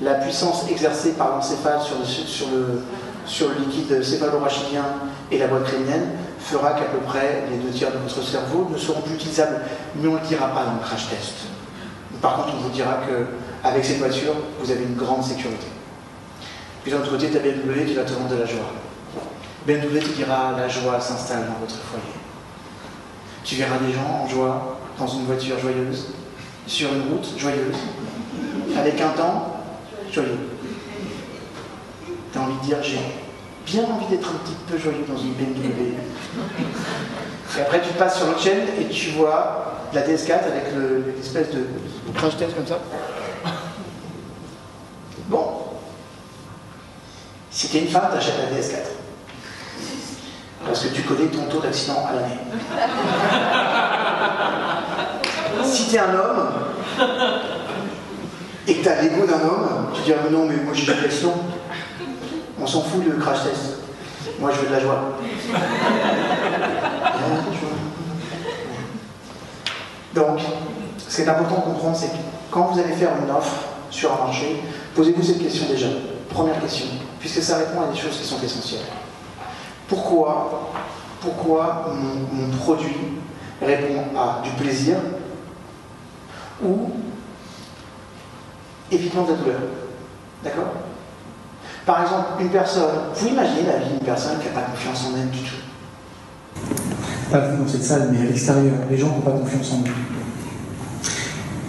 [0.00, 2.82] la puissance exercée par l'encéphale sur le, sur, le,
[3.24, 4.84] sur le liquide céphalorachidien
[5.30, 6.10] et la boîte crânienne
[6.44, 9.60] fera qu'à peu près les deux tiers de votre cerveau ne seront plus utilisables.
[9.96, 11.34] Mais on ne le dira pas dans le crash test.
[12.20, 15.66] Par contre, on vous dira qu'avec cette voiture, vous avez une grande sécurité.
[16.82, 18.72] Puis d'un autre côté, tu as BMW qui va te vendre de la joie.
[19.66, 22.04] BMW te dira la joie s'installe dans votre foyer.
[23.42, 26.08] Tu verras des gens en joie dans une voiture joyeuse,
[26.66, 27.76] sur une route joyeuse,
[28.76, 29.56] avec un temps
[30.12, 30.38] joyeux.
[32.32, 33.23] Tu as envie de dire j'ai
[33.66, 35.94] bien envie d'être un petit peu joyeux dans une BMW.
[37.56, 40.64] Et après tu passes sur l'autre chaîne et tu vois la DS4 avec
[41.16, 41.66] l'espèce de
[42.14, 42.78] crash test comme ça.
[45.28, 45.44] Bon.
[47.50, 48.78] Si t'es une femme, t'achètes la DS4.
[50.66, 52.40] Parce que tu connais ton taux d'accident à l'année.
[55.64, 56.48] si t'es un homme,
[58.66, 61.34] et que t'as l'ego d'un homme, tu dis ah non mais moi j'ai des questions.
[62.64, 63.80] On s'en fout le crash test.
[64.40, 64.98] Moi je veux de la joie.
[70.14, 70.40] Donc,
[70.96, 72.16] ce qui est important de comprendre, c'est que
[72.50, 74.62] quand vous allez faire une offre sur un marché,
[74.94, 75.88] posez-vous cette question déjà.
[76.30, 76.86] Première question,
[77.20, 78.86] puisque ça répond à des choses qui sont essentielles.
[79.86, 80.72] Pourquoi,
[81.20, 81.92] pourquoi
[82.32, 82.96] mon, produit
[83.60, 84.96] répond à du plaisir
[86.64, 86.92] ou
[88.90, 89.60] évitement de la douleur?
[90.42, 90.72] D'accord?
[91.86, 95.20] Par exemple, une personne, vous imaginez la vie d'une personne qui n'a pas confiance en
[95.20, 95.56] elle du tout
[97.30, 99.92] Pas dans cette salle, mais à l'extérieur, les gens n'ont pas confiance en eux.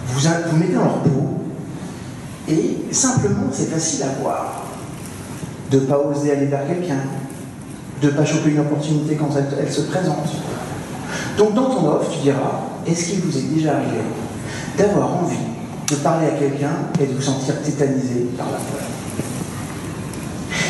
[0.06, 1.36] Vous, vous mettez dans leur peau,
[2.48, 4.62] et simplement, c'est facile à voir.
[5.70, 7.00] De ne pas oser aller vers quelqu'un,
[8.00, 10.28] de ne pas choper une opportunité quand elle, se présente.
[11.36, 13.98] Donc dans ton offre, tu diras, est-ce qu'il vous est déjà arrivé
[14.78, 15.36] d'avoir envie
[15.90, 18.95] de parler à quelqu'un et de vous sentir tétanisé par la peur?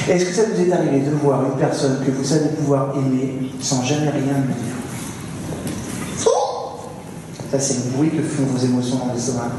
[0.08, 3.50] Est-ce que ça vous est arrivé de voir une personne que vous savez pouvoir aimer
[3.60, 4.76] sans jamais rien lui dire
[7.50, 9.50] Ça, c'est le bruit que font vos émotions dans l'estomac.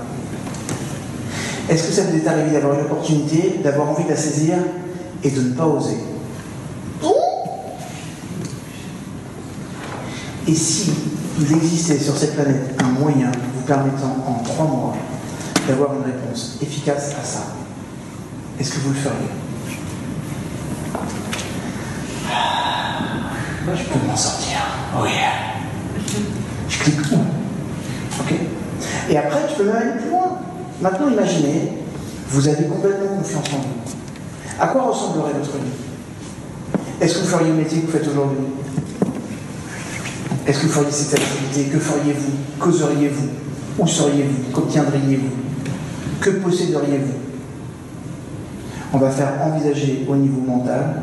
[1.70, 4.56] Est-ce que ça vous est arrivé d'avoir une opportunité, d'avoir envie de la saisir
[5.22, 5.98] et de ne pas oser
[10.48, 10.94] Et si
[11.42, 14.96] il existait sur cette planète un moyen vous permettant en trois mois
[15.68, 17.48] d'avoir une réponse efficace à ça,
[18.58, 19.47] est-ce que vous le feriez?
[23.76, 24.58] Je peux m'en sortir.
[25.02, 25.10] Oui.
[26.70, 27.16] Je clique où
[28.22, 28.34] Ok.
[29.10, 30.40] Et après, tu peux même aller plus loin.
[30.82, 31.74] Maintenant, imaginez,
[32.30, 34.60] vous avez complètement confiance en vous.
[34.60, 35.72] À quoi ressemblerait votre vie?
[37.00, 38.40] Est-ce que vous feriez le métier que vous faites aujourd'hui?
[40.48, 41.66] Est-ce que vous feriez cette activité?
[41.66, 42.32] Que feriez-vous?
[42.60, 43.28] Qu'oseriez-vous
[43.80, 44.52] Où seriez-vous?
[44.52, 45.30] Qu'obtiendriez-vous?
[46.22, 47.14] Que posséderiez-vous
[48.94, 51.02] On va faire envisager au niveau mental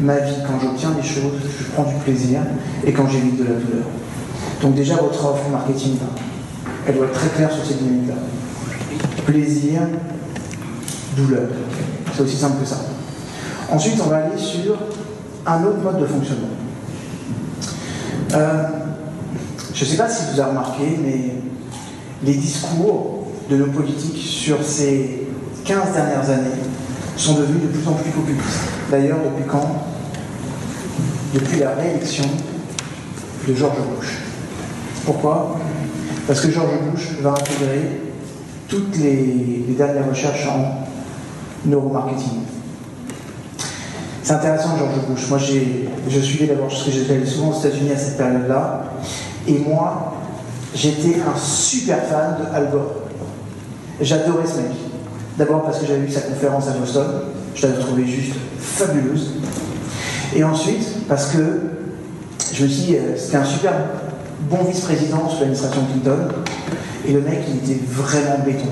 [0.00, 2.40] ma vie quand j'obtiens des choses, je prends du plaisir
[2.84, 3.86] et quand j'évite de la douleur.
[4.62, 5.96] Donc déjà votre offre marketing,
[6.86, 8.14] elle doit être très claire sur cette dynamique-là.
[9.24, 9.80] Plaisir,
[11.16, 11.48] douleur.
[12.14, 12.76] C'est aussi simple que ça.
[13.70, 14.76] Ensuite, on va aller sur
[15.46, 16.46] un autre mode de fonctionnement.
[18.34, 18.62] Euh,
[19.74, 21.34] je ne sais pas si vous avez remarqué, mais
[22.24, 25.26] les discours de nos politiques sur ces
[25.64, 26.65] 15 dernières années
[27.16, 28.60] sont devenus de plus en plus populistes.
[28.90, 29.84] D'ailleurs, depuis quand
[31.34, 32.24] Depuis la réélection
[33.46, 34.18] de George Bush.
[35.04, 35.58] Pourquoi?
[36.26, 38.00] Parce que George Bush va intégrer
[38.68, 40.86] toutes les, dernières recherches en
[41.68, 42.40] neuromarketing.
[44.22, 45.28] C'est intéressant, George Bush.
[45.28, 48.84] Moi, je suivais d'abord ce que j'étais souvent aux États-Unis à cette période-là.
[49.46, 50.14] Et moi,
[50.74, 52.94] j'étais un super fan de Al Gore.
[54.00, 54.85] J'adorais ce mec.
[55.38, 57.06] D'abord parce que j'avais vu sa conférence à Boston.
[57.54, 59.32] Je l'avais trouvé juste fabuleuse.
[60.34, 61.38] Et ensuite, parce que
[62.52, 63.72] je me suis dit, euh, c'était un super
[64.50, 66.28] bon vice-président sous l'administration Clinton.
[67.06, 68.68] Et le mec, il était vraiment béton.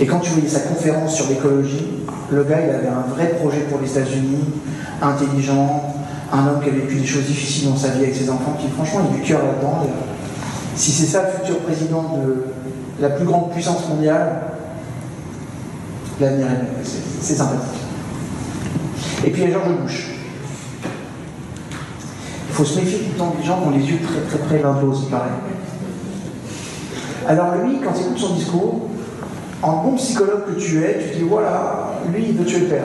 [0.00, 1.88] Et quand tu voyais sa conférence sur l'écologie,
[2.30, 4.44] le gars, il avait un vrai projet pour les États-Unis,
[5.00, 5.94] intelligent,
[6.32, 8.68] un homme qui avait vécu des choses difficiles dans sa vie avec ses enfants, qui
[8.68, 9.86] franchement, il a du cœur là-dedans.
[10.74, 12.44] Si c'est ça le futur président de
[13.00, 14.55] la plus grande puissance mondiale,
[16.20, 16.84] l'avenir est
[17.20, 17.80] c'est sympathique.
[19.24, 20.10] Et puis il y a George Bush.
[22.48, 24.62] Il faut se méfier tout le temps des gens ont les yeux très très près
[24.62, 25.28] l'un de l'autre, il paraît.
[27.28, 28.88] Alors lui, quand il écoute son discours,
[29.62, 32.66] en bon psychologue que tu es, tu te dis voilà, lui il veut tuer le
[32.66, 32.84] père.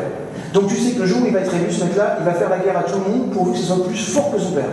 [0.53, 2.33] Donc tu sais que le jour où il va être élu, ce mec-là, il va
[2.33, 4.51] faire la guerre à tout le monde pourvu que ce soit plus fort que son
[4.51, 4.65] père.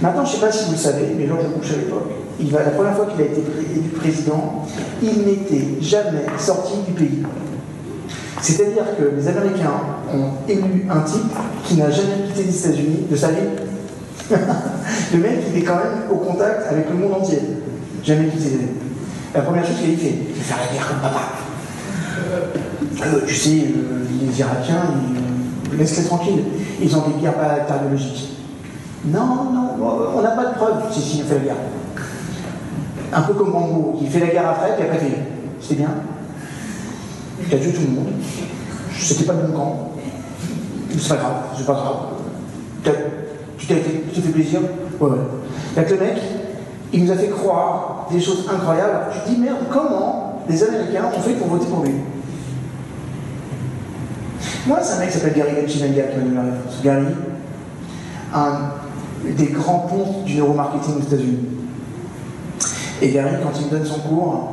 [0.00, 2.10] Maintenant, je ne sais pas si vous le savez, mais George Bush à l'époque,
[2.40, 4.66] il va, la première fois qu'il a été élu président,
[5.02, 7.22] il n'était jamais sorti du pays.
[8.40, 9.80] C'est-à-dire que les Américains
[10.12, 11.32] ont élu un type
[11.64, 13.48] qui n'a jamais quitté les États-Unis de sa vie.
[15.12, 17.38] le mec, il est quand même au contact avec le monde entier.
[18.02, 18.58] Jamais quitté.
[19.34, 21.20] La première chose qu'il a fait, c'est faire la guerre comme papa.
[23.06, 23.50] Euh, tu sais,
[24.20, 24.82] les Irakiens,
[25.72, 26.44] ils, laisse-les tranquilles.
[26.82, 28.38] Ils ont des guerres bactériologiques.
[29.04, 29.68] Non, non,
[30.16, 31.56] on n'a pas de preuve si, si, il fait la guerre.
[33.12, 35.00] Un peu comme Rambo, il fait la guerre après, puis après,
[35.60, 35.90] c'est bien.
[37.46, 38.12] Il a tué tout le monde.
[38.98, 39.90] C'était pas le bon camp.
[40.98, 41.96] C'est pas grave, c'est pas grave.
[43.58, 44.60] Tu t'es fait, plaisir?
[45.00, 45.86] Ouais, ouais.
[45.90, 46.16] Le mec,
[46.92, 49.06] il nous a fait croire des choses incroyables.
[49.12, 51.94] Je dis merde, comment les Américains ont fait pour voter pour lui?
[54.66, 56.82] Moi, c'est un mec qui s'appelle Gary Gachinanga qui m'a donné la réponse.
[56.82, 57.06] Gary,
[58.34, 58.52] un
[59.36, 61.48] des grands ponts du neuromarketing aux États-Unis.
[63.02, 64.48] Et Gary, quand il me donne son cours,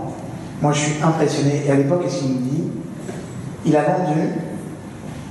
[0.60, 1.62] moi je suis impressionné.
[1.68, 2.64] Et à l'époque, qu'est-ce qu'il me dit?
[3.64, 4.20] Il a vendu,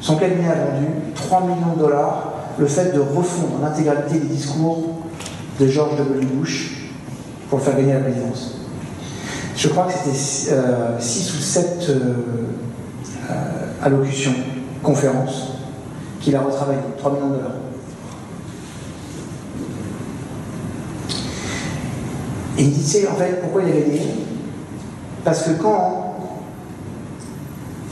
[0.00, 5.00] son cabinet a vendu 3 millions de dollars le fait de refondre l'intégralité des discours
[5.58, 6.26] de George W.
[6.26, 6.90] Bush
[7.50, 8.54] pour faire gagner la présidence.
[9.56, 11.94] Je crois que c'était 6 euh, ou 7 euh,
[13.30, 13.34] euh,
[13.82, 14.34] allocutions,
[14.82, 15.54] conférences,
[16.20, 17.50] qu'il a retravaillé, 3 millions de dollars.
[22.58, 24.00] Et il dit, en fait, pourquoi il a gagné
[25.24, 26.16] Parce que quand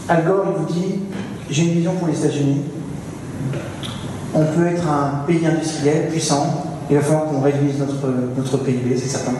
[0.08, 1.02] Al Gore vous dit,
[1.48, 2.62] j'ai une vision pour les États-Unis,
[4.34, 8.96] on peut être un pays industriel puissant, il va falloir qu'on réduise notre, notre PIB,
[8.96, 9.34] c'est certain,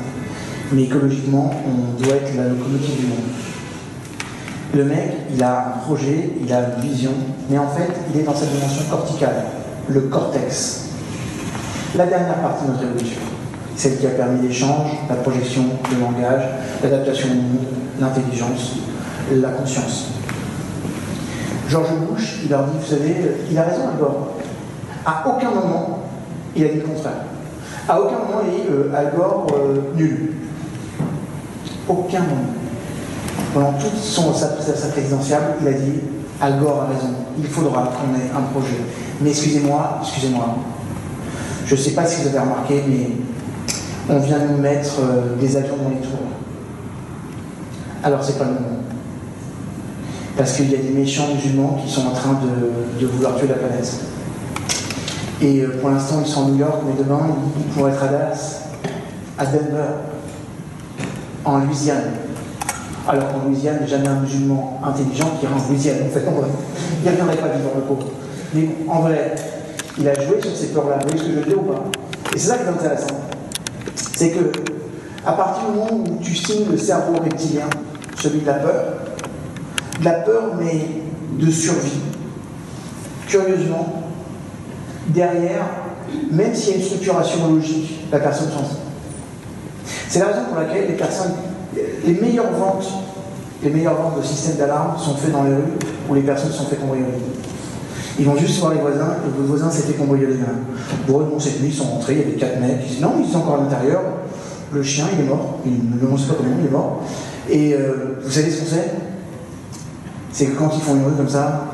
[0.72, 3.18] mais écologiquement, on doit être la locomotive du monde.
[4.74, 7.12] Le mec, il a un projet, il a une vision,
[7.50, 9.44] mais en fait, il est dans sa dimension corticale,
[9.88, 10.90] le cortex,
[11.96, 13.35] la dernière partie de notre évolution
[13.76, 16.42] celle qui a permis l'échange, la projection, le langage,
[16.82, 17.66] l'adaptation au monde,
[18.00, 18.76] l'intelligence,
[19.32, 20.06] la conscience.
[21.68, 23.16] George Bush, il leur dit, vous savez,
[23.50, 24.28] il a raison Al Gore.
[25.04, 26.00] À aucun moment,
[26.54, 27.24] il a dit le contraire.
[27.88, 30.32] À aucun moment, il a dit euh, Al Gore euh, nul.
[31.88, 32.54] Aucun moment.
[33.52, 36.00] Pendant toute son, sa, sa présidentielle, il a dit
[36.40, 38.76] Al Gore a raison, il faudra qu'on ait un projet.
[39.20, 40.56] Mais excusez-moi, excusez-moi,
[41.66, 43.10] je ne sais pas si vous avez remarqué, mais
[44.08, 46.18] on vient nous mettre euh, des avions dans les tours.
[48.02, 48.82] Alors c'est pas le moment.
[50.36, 53.54] Parce qu'il y a des méchants musulmans qui sont en train de, vouloir tuer la
[53.54, 54.00] planète.
[55.40, 57.20] Et euh, pour l'instant, ils sont à New York, mais demain,
[57.58, 58.62] ils pourraient être à Dallas,
[59.38, 59.88] à Denver,
[61.44, 62.12] en Louisiane.
[63.08, 65.96] Alors qu'en Louisiane, il n'y a jamais un musulman intelligent qui rentre en Louisiane.
[66.06, 68.06] En fait, il ne reviendrait pas vivre le pauvre.
[68.54, 69.34] Mais en vrai,
[69.98, 70.98] il a joué sur ces peurs-là.
[71.00, 71.84] Vous voyez ce que je veux dire ou pas?
[72.34, 73.26] Et c'est ça qui est intéressant
[74.16, 74.52] c'est que
[75.24, 77.66] à partir du moment où tu signes le cerveau reptilien,
[78.16, 78.84] celui de la peur,
[79.98, 80.88] de la peur mais
[81.38, 82.00] de survie,
[83.26, 84.04] curieusement,
[85.08, 85.66] derrière,
[86.30, 88.76] même s'il y a une structuration logique, la personne change.
[90.08, 91.34] C'est la raison pour laquelle les personnes,
[91.74, 92.88] les meilleures ventes,
[93.62, 95.78] les meilleures ventes de systèmes d'alarme sont faites dans les rues
[96.08, 97.06] où les personnes sont faites cambrioler.
[98.18, 100.36] Ils vont juste voir les voisins, et les voisins s'étaient cambriolés.
[101.06, 103.14] Bon, bon, cette nuit, ils sont rentrés, il y avait quatre mecs, ils disent non,
[103.22, 104.00] ils sont encore à l'intérieur,
[104.72, 107.02] le chien, il est mort, il ne sait pas comment, il est mort.
[107.48, 108.90] Et euh, vous savez ce qu'on sait?
[110.32, 111.66] C'est que quand ils font une rue comme ça,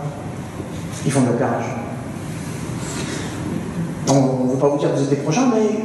[1.05, 1.65] ils font de l'opérage.
[4.09, 5.81] On ne veut pas vous dire que vous êtes les prochains, mais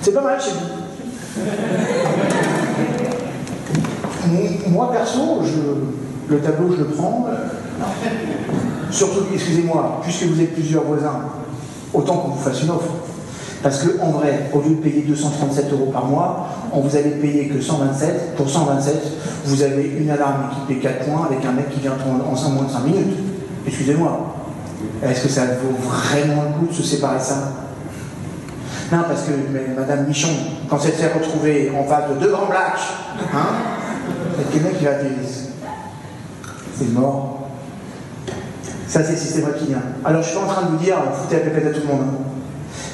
[0.00, 0.80] c'est pas mal chez vous.
[4.70, 7.26] Moi, perso, je, le tableau, je le prends.
[8.90, 11.20] Surtout, excusez-moi, puisque vous êtes plusieurs voisins,
[11.92, 12.90] autant qu'on vous fasse une offre.
[13.62, 17.10] Parce que en vrai, au lieu de payer 237 euros par mois, on vous avait
[17.10, 18.34] payé que 127.
[18.34, 18.96] Pour 127,
[19.44, 22.70] vous avez une alarme équipée 4 points avec un mec qui vient en moins de
[22.70, 23.18] 5 minutes.
[23.66, 24.34] Excusez-moi.
[25.02, 27.52] Est-ce que ça vaut vraiment le coup de se séparer de ça?
[28.90, 29.32] Non, parce que
[29.78, 30.30] Madame Michon,
[30.68, 32.80] quand elle s'est retrouvée en face de deux grands blacks,
[33.32, 33.46] hein,
[34.54, 35.10] le mec qui va dire
[36.76, 37.39] c'est mort.
[38.90, 39.78] Ça, c'est le système reptilien.
[40.04, 41.94] Alors, je suis pas en train de vous dire, foutez la pépette à tout le
[41.94, 42.06] monde.
[42.08, 42.24] Hein.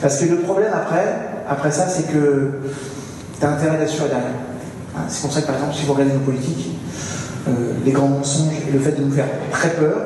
[0.03, 1.17] Parce que le problème après,
[1.49, 2.61] après ça, c'est que
[3.41, 4.27] tu as intérêt d'assurer derrière.
[4.95, 6.77] Hein, c'est pour ça que, par exemple, si vous regardez nos politiques,
[7.49, 9.97] euh, les grands mensonges et le fait de nous faire très peur,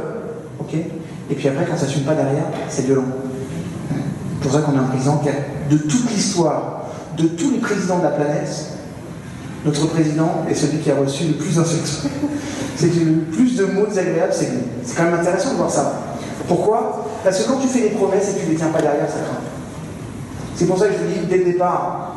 [0.61, 3.07] ok Et puis après, quand ça ne s'assume pas derrière, c'est violent.
[3.91, 5.33] C'est pour ça qu'on a un président qui a,
[5.69, 6.85] de toute l'histoire,
[7.19, 8.79] de tous les présidents de la planète,
[9.65, 12.03] notre président est celui qui a reçu le plus d'insultes.
[12.77, 14.49] c'est le plus de mots désagréables, c'est.
[14.85, 15.93] C'est quand même intéressant de voir ça.
[16.49, 17.07] Pourquoi?
[17.23, 19.07] Parce que quand tu fais des promesses et que tu ne les tiens pas derrière,
[19.07, 19.41] ça craint.
[20.57, 22.17] C'est pour ça que je vous dis dès le départ,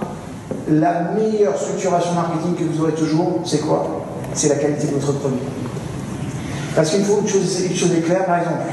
[0.69, 4.05] la meilleure structuration marketing que vous aurez toujours, c'est quoi?
[4.33, 5.39] C'est la qualité de votre produit.
[6.75, 8.63] Parce qu'il faut une chose, une chose est par exemple.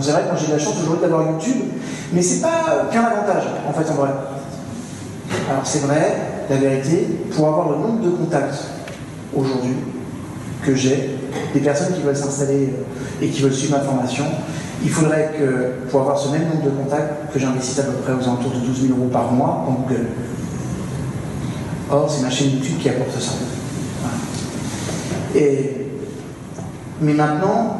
[0.00, 1.62] C'est vrai que moi j'ai la chance aujourd'hui d'avoir YouTube,
[2.12, 4.10] mais c'est pas qu'un avantage, en fait, en vrai.
[5.50, 6.16] Alors c'est vrai,
[6.48, 8.64] la vérité, pour avoir le nombre de contacts
[9.34, 9.76] aujourd'hui
[10.64, 11.10] que j'ai,
[11.52, 14.24] des personnes qui veulent s'installer euh, et qui veulent suivre ma formation,
[14.82, 18.12] il faudrait que, pour avoir ce même nombre de contacts, que j'investisse à peu près
[18.12, 20.06] aux alentours de 12 000 euros par mois en Google.
[21.90, 23.32] Or, c'est ma chaîne YouTube qui apporte ça.
[27.00, 27.76] Mais maintenant,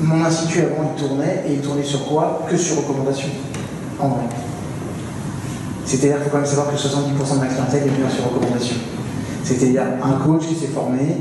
[0.00, 2.46] mon institut avant, il tournait, et il tournait sur quoi?
[2.48, 3.28] Que sur recommandation,
[3.98, 4.24] en vrai.
[5.84, 8.76] C'est-à-dire qu'il faut quand même savoir que 70% de ma clientèle est bien sur recommandation.
[9.42, 11.16] C'est-à-dire un coach qui s'est formé,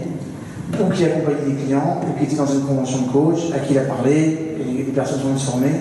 [0.80, 3.74] ou qui accompagnait des clients, ou qui était dans une convention de coach, à qui
[3.74, 5.72] il a parlé, et les personnes sont se former.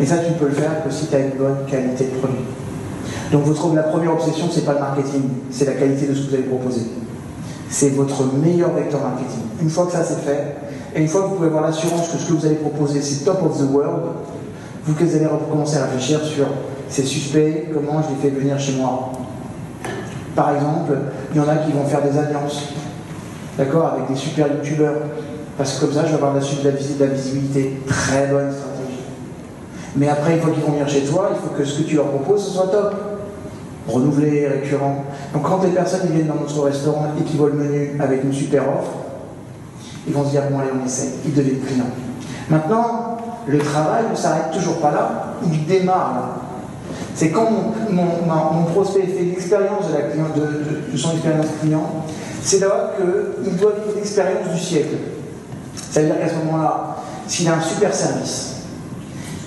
[0.00, 2.18] Et ça, tu ne peux le faire que si tu as une bonne qualité de
[2.18, 2.44] produit.
[3.32, 6.22] Donc votre, la première obsession, ce n'est pas le marketing, c'est la qualité de ce
[6.22, 6.82] que vous allez proposer.
[7.68, 9.42] C'est votre meilleur vecteur marketing.
[9.62, 10.56] Une fois que ça c'est fait,
[10.94, 13.24] et une fois que vous pouvez avoir l'assurance que ce que vous allez proposer, c'est
[13.24, 14.02] top of the world,
[14.84, 16.46] vous allez commencer à réfléchir sur
[16.90, 19.12] ces suspects, comment je les fais venir chez moi.
[20.34, 20.92] Par exemple,
[21.32, 22.74] il y en a qui vont faire des alliances,
[23.56, 24.96] d'accord, avec des super youtubeurs,
[25.56, 27.80] parce que comme ça, je vais avoir de la, de la visibilité.
[27.86, 29.00] Très bonne stratégie.
[29.96, 31.96] Mais après, une fois qu'ils vont venir chez toi, il faut que ce que tu
[31.96, 32.94] leur proposes, ce soit top
[33.88, 35.04] renouvelé, récurrent.
[35.32, 38.32] Donc quand les personnes viennent dans notre restaurant et qui voient le menu avec une
[38.32, 38.92] super offre,
[40.06, 41.84] ils vont se dire bon allez on essaie, ils deviennent clients.
[42.48, 46.39] Maintenant, le travail ne s'arrête toujours pas là, il démarre là.
[47.14, 47.48] C'est quand
[47.90, 52.04] mon, prospect fait l'expérience de, de, de, son expérience client,
[52.42, 54.96] c'est là qu'il doit vivre l'expérience du siècle.
[55.90, 56.96] C'est-à-dire qu'à ce moment-là,
[57.26, 58.54] s'il a un super service,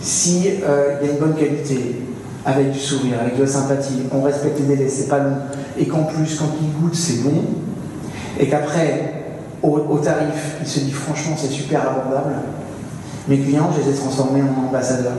[0.02, 2.04] s'il euh, a une bonne qualité,
[2.46, 5.38] avec du sourire, avec de la sympathie, on respecte les délais, c'est pas long,
[5.78, 7.44] et qu'en plus, quand il goûte, c'est bon,
[8.40, 9.24] et qu'après,
[9.62, 12.36] au, tarif, il se dit franchement, c'est super abordable,
[13.30, 15.14] mes clients, je les ai transformés en ambassadeurs.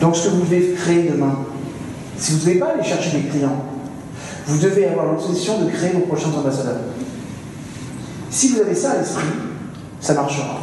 [0.00, 1.38] Donc, ce que vous devez créer demain,
[2.16, 3.64] si vous ne devez pas aller chercher des clients,
[4.46, 6.80] vous devez avoir l'obsession de créer vos prochains ambassadeurs.
[8.30, 9.26] Si vous avez ça à l'esprit,
[10.00, 10.58] ça marchera.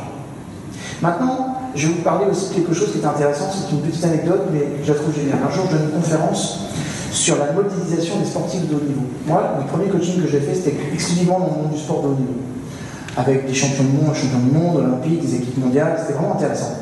[1.02, 4.04] Maintenant, je vais vous parler aussi de quelque chose qui est intéressant, c'est une petite
[4.04, 5.40] anecdote, mais je la trouve géniale.
[5.48, 6.60] Un jour, je donne une conférence
[7.12, 9.02] sur la modélisation des sportifs de haut niveau.
[9.26, 12.08] Moi, le premier coaching que j'ai fait, c'était exclusivement dans le monde du sport de
[12.08, 12.34] haut niveau.
[13.18, 16.81] Avec des champions du monde, champions du monde, olympiques, des équipes mondiales, c'était vraiment intéressant.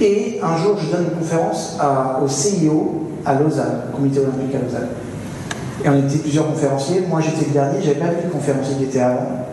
[0.00, 1.78] Et un jour, je donne une conférence
[2.22, 4.88] au CIO à Lausanne, au comité olympique à Lausanne.
[5.84, 7.04] Et on était plusieurs conférenciers.
[7.08, 9.46] Moi, j'étais le dernier, j'avais pas vu le conférencier qui était avant.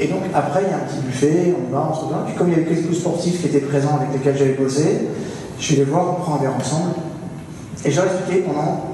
[0.00, 2.22] Et donc après, il y a un petit buffet, on va, on se rejoint.
[2.26, 5.08] Puis comme il y avait quelques sportifs qui étaient présents avec lesquels j'avais bossé,
[5.58, 6.94] je suis allé voir, on prend un verre ensemble.
[7.84, 8.90] Et j'ai expliqué pendant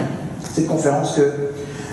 [0.54, 1.30] cette conférence que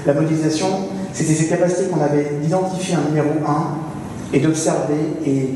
[0.05, 0.67] la modélisation,
[1.13, 5.49] c'était ces capacités qu'on avait d'identifier un numéro 1 et d'observer et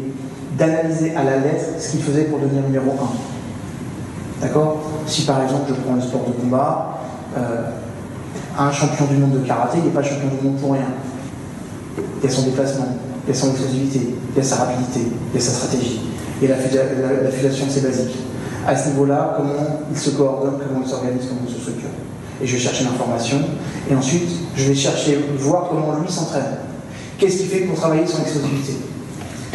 [0.57, 4.45] d'analyser à la lettre ce qu'il faisait pour devenir numéro 1.
[4.45, 4.81] D'accord?
[5.07, 6.99] Si par exemple je prends le sport de combat,
[7.37, 7.69] euh,
[8.57, 10.87] un champion du monde de karaté, il n'est pas champion du monde pour rien.
[11.97, 12.87] Il y a son déplacement,
[13.25, 15.01] il y a son exclusivité, il y a sa rapidité,
[15.33, 16.01] il y a sa stratégie,
[16.41, 16.61] et la, la,
[17.31, 18.15] c'est basique.
[18.67, 21.89] À ce niveau-là, comment il se coordonne, comment il s'organise, comment il se structure.
[22.41, 23.37] Et je vais chercher l'information,
[23.89, 26.57] et ensuite je vais chercher, voir comment lui s'entraîne.
[27.17, 28.73] Qu'est-ce qu'il fait pour travailler son exclusivité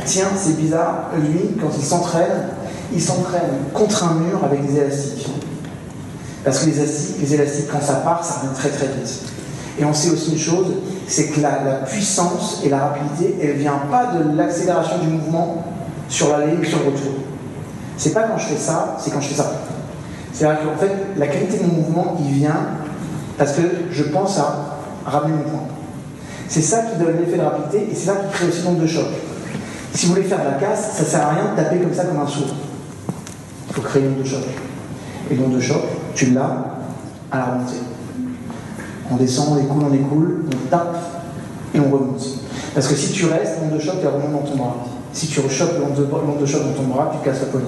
[0.05, 2.49] Tiens, c'est bizarre, lui, quand il s'entraîne,
[2.93, 5.29] il s'entraîne contre un mur avec des élastiques.
[6.45, 9.23] Parce que les élastiques, les élastiques, quand ça part, ça revient très très vite.
[9.79, 10.67] Et on sait aussi une chose,
[11.07, 11.51] c'est que la,
[11.87, 15.65] puissance et la rapidité, elle ne vient pas de l'accélération du mouvement
[16.09, 17.13] sur l'aller ou sur le retour.
[17.97, 19.53] C'est pas quand je fais ça, c'est quand je fais ça.
[20.33, 22.67] C'est-à-dire qu'en fait, la qualité de mon mouvement, il vient
[23.39, 25.69] parce que je pense à ramener mon point.
[26.49, 28.87] C'est ça qui donne l'effet de rapidité et c'est ça qui crée aussi l'onde de
[28.87, 29.07] choc.
[29.95, 31.95] Si vous voulez faire de la casse, ça ne sert à rien de taper comme
[31.95, 32.55] ça comme un sourd.
[33.68, 34.45] Il faut créer une onde de choc.
[35.30, 35.82] Et l'onde de choc,
[36.14, 36.78] tu l'as
[37.30, 37.74] à la remontée.
[39.11, 40.97] On descend, on écoule, on écoule, on tape
[41.74, 42.24] et on remonte.
[42.74, 44.76] Parce que si tu restes, l'onde de choc, elle remonte dans ton bras.
[45.12, 45.95] Si tu rechoques l'onde
[46.41, 47.66] de, choc dans ton bras, tu casses la poignée.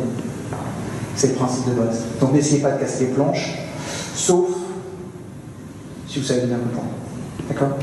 [1.16, 2.02] C'est le principe de base.
[2.20, 3.58] Donc n'essayez pas de casser les planches,
[4.14, 4.48] sauf
[6.08, 6.84] si vous savez de poing.
[7.48, 7.76] D'accord?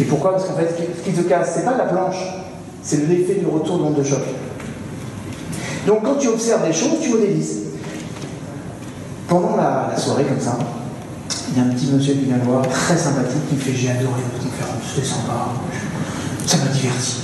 [0.00, 0.32] Et pourquoi?
[0.32, 2.16] Parce qu'en fait, ce qui te casse, c'est pas la planche,
[2.82, 4.20] c'est l'effet du retour de l'onde de choc.
[5.86, 7.60] Donc quand tu observes des choses, tu modélises.
[9.28, 10.58] Pendant la soirée, comme ça,
[11.50, 13.72] il y a un petit monsieur qui vient me voir, très sympathique, qui me fait
[13.72, 15.48] J'ai adoré votre conférence, c'était sympa,
[16.46, 17.16] ça m'a diverti.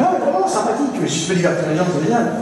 [0.00, 2.32] non, mais vraiment sympathique, si je peux divertir les gens, c'est génial.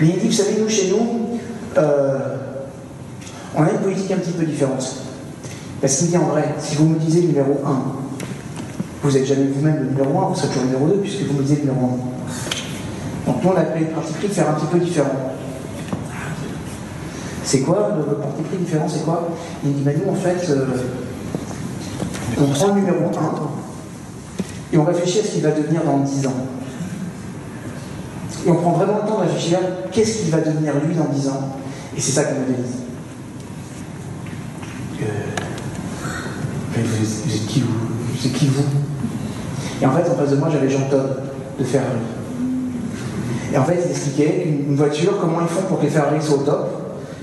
[0.00, 1.38] Mais il dit Vous savez, nous, chez nous,
[1.78, 2.18] euh,
[3.56, 4.96] On a une politique un petit peu différente.
[5.80, 8.09] Parce qu'il dit en vrai, si vous me disiez numéro 1,
[9.02, 11.34] vous n'êtes jamais vous-même le numéro 1, vous serez toujours le numéro 2, puisque vous
[11.34, 13.30] me disiez le numéro 1.
[13.30, 15.32] Donc nous, on a pris le parti pris de faire un petit peu différent.
[17.44, 19.28] C'est quoi le parti pris différent C'est quoi?
[19.64, 20.66] Il dit, bah, nous, en fait, euh,
[22.40, 23.10] on prend le numéro 1
[24.72, 26.46] et on réfléchit à ce qu'il va devenir dans 10 ans.
[28.46, 29.58] Et on prend vraiment le temps de réfléchir
[29.92, 31.56] qu'est-ce qu'il va devenir lui dans 10 ans.
[31.96, 32.76] Et c'est ça qu'on modélise.
[35.02, 35.06] Euh,
[36.76, 37.99] vous, êtes, qui vous?
[38.24, 38.64] Êtes qui vous?
[39.80, 41.22] Et en fait, en face de moi, j'avais Jean Todd
[41.58, 41.88] de Ferrari.
[43.52, 46.36] Et en fait, il expliquait une voiture, comment ils font pour que les Ferrari soient
[46.36, 46.68] au top?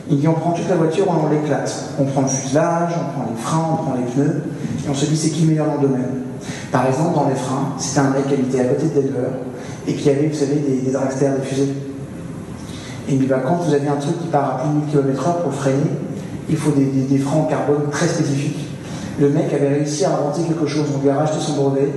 [0.10, 1.94] Il dit on prend toute la voiture, on l'éclate.
[2.00, 4.44] On prend le fuselage, on prend les freins, on prend les pneus,
[4.86, 6.24] et on se dit c'est qui le meilleur dans le domaine?
[6.72, 9.30] Par exemple, dans les freins, c'était un mec qui habitait à côté de Denver
[9.88, 11.74] et qui avait, vous savez, des, des dragsters, des fusées.
[13.08, 15.16] Et il dit bah, quand vous avez un truc qui part à plus de 1000
[15.16, 15.92] km/h pour freiner,
[16.50, 18.68] il faut des, freins en carbone très spécifiques.
[19.20, 21.90] Le mec avait réussi à inventer quelque chose, on lui a racheté son brevet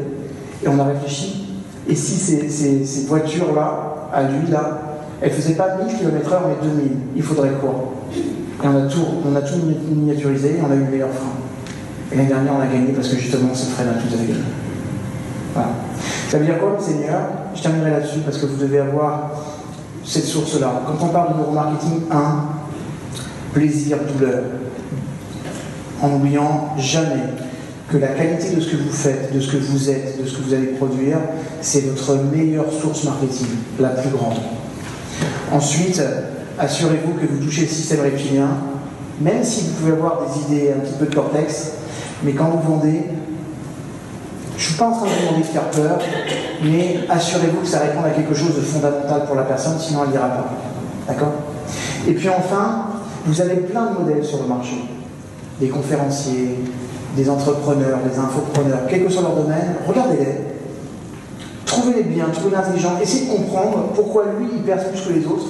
[0.64, 1.58] et on a réfléchi.
[1.88, 4.80] Et si ces, ces voitures-là, à lui, là,
[5.20, 7.92] elles ne faisaient pas 1000 km/h mais 2000, il faudrait quoi?
[8.62, 9.56] Et on a tout, on a tout
[9.88, 11.32] miniaturisé et on a eu le meilleur frein.
[12.12, 14.34] Et l'année dernière, on a gagné parce que justement, ce frein-là, tout avait.
[16.28, 17.20] Ça veut dire quoi, Seigneur?
[17.54, 19.30] Je terminerai là-dessus parce que vous devez avoir
[20.04, 20.82] cette source-là.
[20.86, 22.18] Quand on parle de neuromarketing, 1,
[23.52, 24.42] plaisir, douleur.
[26.02, 27.22] En n'oubliant jamais
[27.90, 30.36] que la qualité de ce que vous faites, de ce que vous êtes, de ce
[30.36, 31.18] que vous allez produire,
[31.60, 33.48] c'est votre meilleure source marketing,
[33.78, 34.38] la plus grande.
[35.52, 36.00] Ensuite,
[36.58, 38.48] assurez-vous que vous touchez le système reptilien,
[39.20, 41.72] même si vous pouvez avoir des idées un petit peu de cortex,
[42.22, 43.02] mais quand vous vendez,
[44.56, 45.98] je ne suis pas en train de vous demander de faire peur,
[46.62, 50.10] mais assurez-vous que ça répond à quelque chose de fondamental pour la personne, sinon elle
[50.10, 50.50] n'ira pas.
[51.08, 51.32] D'accord?
[52.06, 52.86] Et puis enfin,
[53.26, 54.76] vous avez plein de modèles sur le marché.
[55.60, 56.58] Des conférenciers,
[57.16, 60.50] des entrepreneurs, des infopreneurs, quel que soit leur domaine, regardez-les.
[61.66, 65.46] Trouvez-les bien, trouvez-les intelligents, essayez de comprendre pourquoi lui il perce plus que les autres.